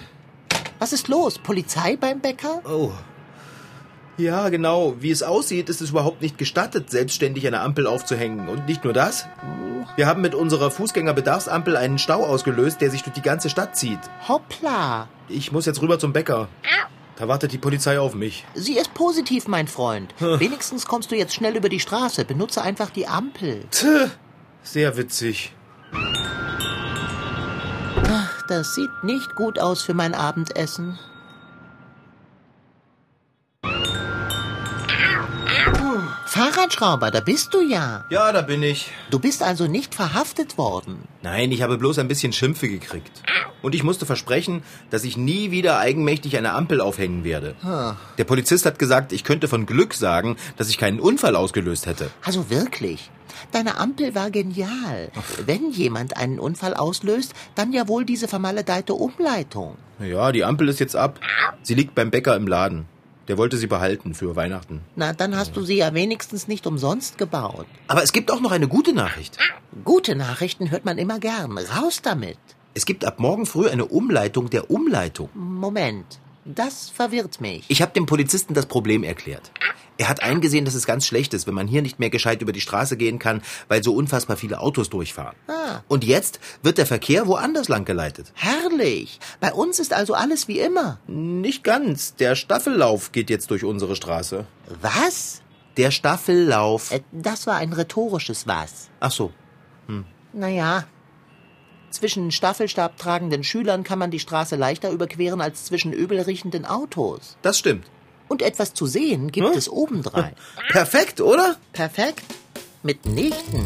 Was 0.81 0.95
ist 0.95 1.09
los? 1.09 1.38
Polizei 1.38 1.97
beim 1.97 2.21
Bäcker? 2.21 2.62
Oh. 2.66 2.90
Ja, 4.16 4.49
genau. 4.49 4.97
Wie 4.99 5.11
es 5.11 5.23
aussieht, 5.23 5.69
ist 5.69 5.83
es 5.83 5.90
überhaupt 5.90 6.23
nicht 6.23 6.38
gestattet, 6.38 6.90
selbstständig 6.90 7.47
eine 7.47 7.61
Ampel 7.61 7.87
aufzuhängen. 7.87 8.49
Und 8.49 8.66
nicht 8.66 8.83
nur 8.85 8.95
das. 8.95 9.27
Wir 9.97 10.07
haben 10.07 10.23
mit 10.23 10.35
unserer 10.35 10.71
Fußgängerbedarfsampel 10.71 11.77
einen 11.77 11.99
Stau 11.99 12.25
ausgelöst, 12.25 12.81
der 12.81 12.90
sich 12.90 13.03
durch 13.03 13.12
die 13.12 13.21
ganze 13.23 13.51
Stadt 13.51 13.77
zieht. 13.77 13.99
Hoppla. 14.27 15.09
Ich 15.29 15.53
muss 15.53 15.66
jetzt 15.66 15.83
rüber 15.83 15.99
zum 15.99 16.14
Bäcker. 16.14 16.49
Da 17.16 17.29
wartet 17.29 17.53
die 17.53 17.59
Polizei 17.59 18.01
auf 18.01 18.14
mich. 18.14 18.47
Sie 18.55 18.79
ist 18.79 18.95
positiv, 18.95 19.49
mein 19.49 19.69
Freund. 19.69 20.14
Wenigstens 20.19 20.87
kommst 20.87 21.11
du 21.11 21.16
jetzt 21.16 21.35
schnell 21.35 21.57
über 21.57 21.69
die 21.69 21.81
Straße. 21.81 22.25
Benutze 22.25 22.62
einfach 22.62 22.88
die 22.88 23.07
Ampel. 23.07 23.64
Tch, 23.71 23.85
sehr 24.62 24.97
witzig. 24.97 25.53
Das 28.51 28.75
sieht 28.75 29.05
nicht 29.05 29.37
gut 29.37 29.61
aus 29.61 29.83
für 29.83 29.95
mein 29.95 30.13
Abendessen. 30.13 30.99
Fahrradschrauber, 36.27 37.13
da 37.13 37.21
bist 37.21 37.55
du 37.55 37.61
ja. 37.61 38.05
Ja, 38.11 38.33
da 38.33 38.43
bin 38.43 38.65
ich. 38.65 38.91
Du 39.11 39.21
bist 39.21 39.45
also 39.45 39.69
nicht 39.69 39.95
verhaftet 39.95 40.59
worden. 40.59 41.07
Nein, 41.23 41.53
ich 41.53 41.63
habe 41.63 41.79
bloß 41.79 42.01
ein 42.01 42.09
bisschen 42.09 42.33
Schimpfe 42.33 42.69
gekriegt. 42.69 43.23
Und 43.62 43.75
ich 43.75 43.83
musste 43.83 44.07
versprechen, 44.07 44.62
dass 44.90 45.05
ich 45.05 45.16
nie 45.16 45.51
wieder 45.51 45.79
eigenmächtig 45.79 46.37
eine 46.37 46.53
Ampel 46.53 46.81
aufhängen 46.81 47.25
werde. 47.25 47.55
Der 48.18 48.25
Polizist 48.25 48.66
hat 48.66 48.79
gesagt, 48.79 49.12
ich 49.12 49.25
könnte 49.25 49.49
von 49.49 49.66
Glück 49.66 49.94
sagen, 49.94 50.37
dass 50.57 50.68
ich 50.68 50.79
keinen 50.79 51.01
Unfall 51.01 51.37
ausgelöst 51.37 51.87
hätte. 51.87 52.11
Also 52.25 52.51
wirklich. 52.51 53.11
Deine 53.53 53.79
Ampel 53.79 54.14
war 54.14 54.31
genial. 54.31 55.11
Wenn 55.46 55.70
jemand 55.70 56.16
einen 56.16 56.38
Unfall 56.38 56.75
auslöst, 56.75 57.33
dann 57.55 57.73
ja 57.73 57.88
wohl 57.88 58.05
diese 58.05 58.29
vermaledeite 58.29 58.94
Umleitung. 58.94 59.77
Ja, 59.99 60.33
die 60.33 60.44
Ampel 60.44 60.68
ist 60.68 60.81
jetzt 60.81 60.96
ab. 60.96 61.20
Sie 61.62 61.75
liegt 61.75 61.94
beim 61.94 62.11
Bäcker 62.11 62.37
im 62.37 62.46
Laden. 62.46 62.87
Der 63.29 63.38
wollte 63.38 63.57
sie 63.57 63.68
behalten 63.68 64.14
für 64.14 64.35
Weihnachten. 64.35 64.81
Na, 64.96 65.12
dann 65.12 65.37
hast 65.37 65.57
du 65.57 65.62
sie 65.62 65.77
ja 65.77 65.94
wenigstens 65.94 66.49
nicht 66.49 66.66
umsonst 66.66 67.16
gebaut. 67.16 67.66
Aber 67.87 68.03
es 68.03 68.12
gibt 68.12 68.33
auch 68.33 68.40
noch 68.40 68.51
eine 68.51 68.66
gute 68.66 68.92
Nachricht. 68.92 69.38
Gute 69.85 70.16
Nachrichten 70.16 70.70
hört 70.70 70.85
man 70.85 70.99
immer 70.99 71.20
gern. 71.20 71.57
Raus 71.57 72.03
damit. 72.03 72.38
Es 72.73 72.87
gibt 72.87 73.05
ab 73.05 73.19
morgen 73.19 73.47
früh 73.47 73.69
eine 73.69 73.87
Umleitung 73.87 74.49
der 74.49 74.71
Umleitung. 74.71 75.29
Moment. 75.35 76.21
Das 76.45 76.89
verwirrt 76.89 77.41
mich. 77.41 77.65
Ich 77.69 77.83
habe 77.83 77.93
dem 77.93 78.07
Polizisten 78.07 78.55
das 78.55 78.67
Problem 78.67 79.03
erklärt. 79.05 79.51
Er 79.99 80.09
hat 80.09 80.23
eingesehen, 80.23 80.65
dass 80.65 80.75
es 80.75 80.87
ganz 80.87 81.07
schlecht 81.07 81.35
ist, 81.35 81.47
wenn 81.47 81.53
man 81.53 81.67
hier 81.67 81.83
nicht 81.83 81.99
mehr 81.99 82.09
gescheit 82.09 82.41
über 82.41 82.53
die 82.53 82.63
Straße 82.63 82.97
gehen 82.97 83.19
kann, 83.19 83.43
weil 83.69 83.83
so 83.83 83.95
unfassbar 83.95 84.39
viele 84.39 84.61
Autos 84.61 84.89
durchfahren. 84.89 85.37
Ah. 85.47 85.81
Und 85.89 86.05
jetzt 86.05 86.41
wird 86.63 86.79
der 86.79 86.87
Verkehr 86.87 87.27
woanders 87.27 87.69
lang 87.69 87.85
geleitet. 87.85 88.33
Herrlich. 88.35 89.21
Bei 89.41 89.53
uns 89.53 89.79
ist 89.79 89.93
also 89.93 90.15
alles 90.15 90.49
wie 90.49 90.61
immer. 90.61 90.99
Nicht 91.07 91.65
ganz. 91.65 92.15
Der 92.15 92.35
Staffellauf 92.35 93.13
geht 93.13 93.29
jetzt 93.29 93.51
durch 93.51 93.65
unsere 93.65 93.95
Straße. 93.95 94.47
Was? 94.81 95.43
Der 95.77 95.91
Staffellauf. 95.91 96.93
Äh, 96.93 97.03
das 97.13 97.47
war 97.47 97.57
ein 97.57 97.75
rhetorisches 97.75 98.47
Was. 98.47 98.89
Ach 99.01 99.11
so. 99.11 99.33
Naja. 100.33 100.85
Zwischen 101.90 102.31
Staffelstab 102.31 102.98
tragenden 102.98 103.42
Schülern 103.44 103.83
kann 103.83 103.98
man 103.98 104.11
die 104.11 104.20
Straße 104.20 104.57
leichter 104.57 104.90
überqueren 104.90 105.40
als 105.40 105.64
zwischen 105.64 105.92
übel 105.92 106.20
riechenden 106.20 106.64
Autos. 106.64 107.37
Das 107.42 107.59
stimmt. 107.59 107.87
Und 108.29 108.42
etwas 108.42 108.74
zu 108.74 108.87
sehen 108.87 109.33
gibt 109.33 109.48
Hm? 109.48 109.59
es 109.59 109.68
obendrein. 109.68 110.35
Perfekt, 110.70 111.20
oder? 111.20 111.57
Perfekt? 111.72 112.22
Mitnichten. 112.83 113.64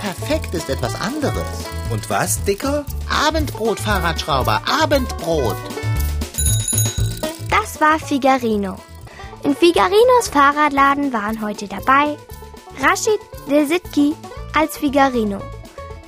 Perfekt 0.00 0.54
ist 0.54 0.68
etwas 0.68 1.00
anderes. 1.00 1.46
Und 1.90 2.10
was, 2.10 2.42
Dicker? 2.44 2.84
Abendbrot, 3.08 3.78
Fahrradschrauber, 3.80 4.60
Abendbrot. 4.82 5.56
Das 7.48 7.80
war 7.80 7.98
Figarino. 7.98 8.76
In 9.44 9.54
Figarinos 9.56 10.28
Fahrradladen 10.32 11.12
waren 11.12 11.40
heute 11.40 11.66
dabei 11.68 12.16
Rashid 12.80 13.18
Desitki 13.48 14.14
als 14.54 14.76
Figarino, 14.76 15.40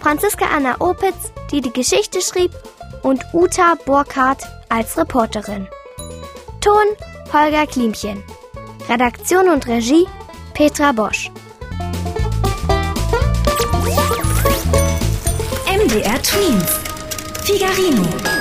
Franziska 0.05 0.45
Anna 0.55 0.77
Opitz, 0.81 1.33
die 1.51 1.63
die 1.63 1.73
Geschichte 1.73 2.21
schrieb, 2.21 2.51
und 3.03 3.25
Uta 3.33 3.73
Burkhardt 3.87 4.43
als 4.69 4.99
Reporterin. 4.99 5.67
Ton 6.61 6.85
Holger 7.33 7.67
Klimchen. 7.67 8.23
Redaktion 8.87 9.49
und 9.49 9.67
Regie 9.67 10.07
Petra 10.53 10.93
Bosch. 10.93 11.31
MDR 15.67 16.21
Twins. 16.21 16.81
Figarino. 17.45 18.34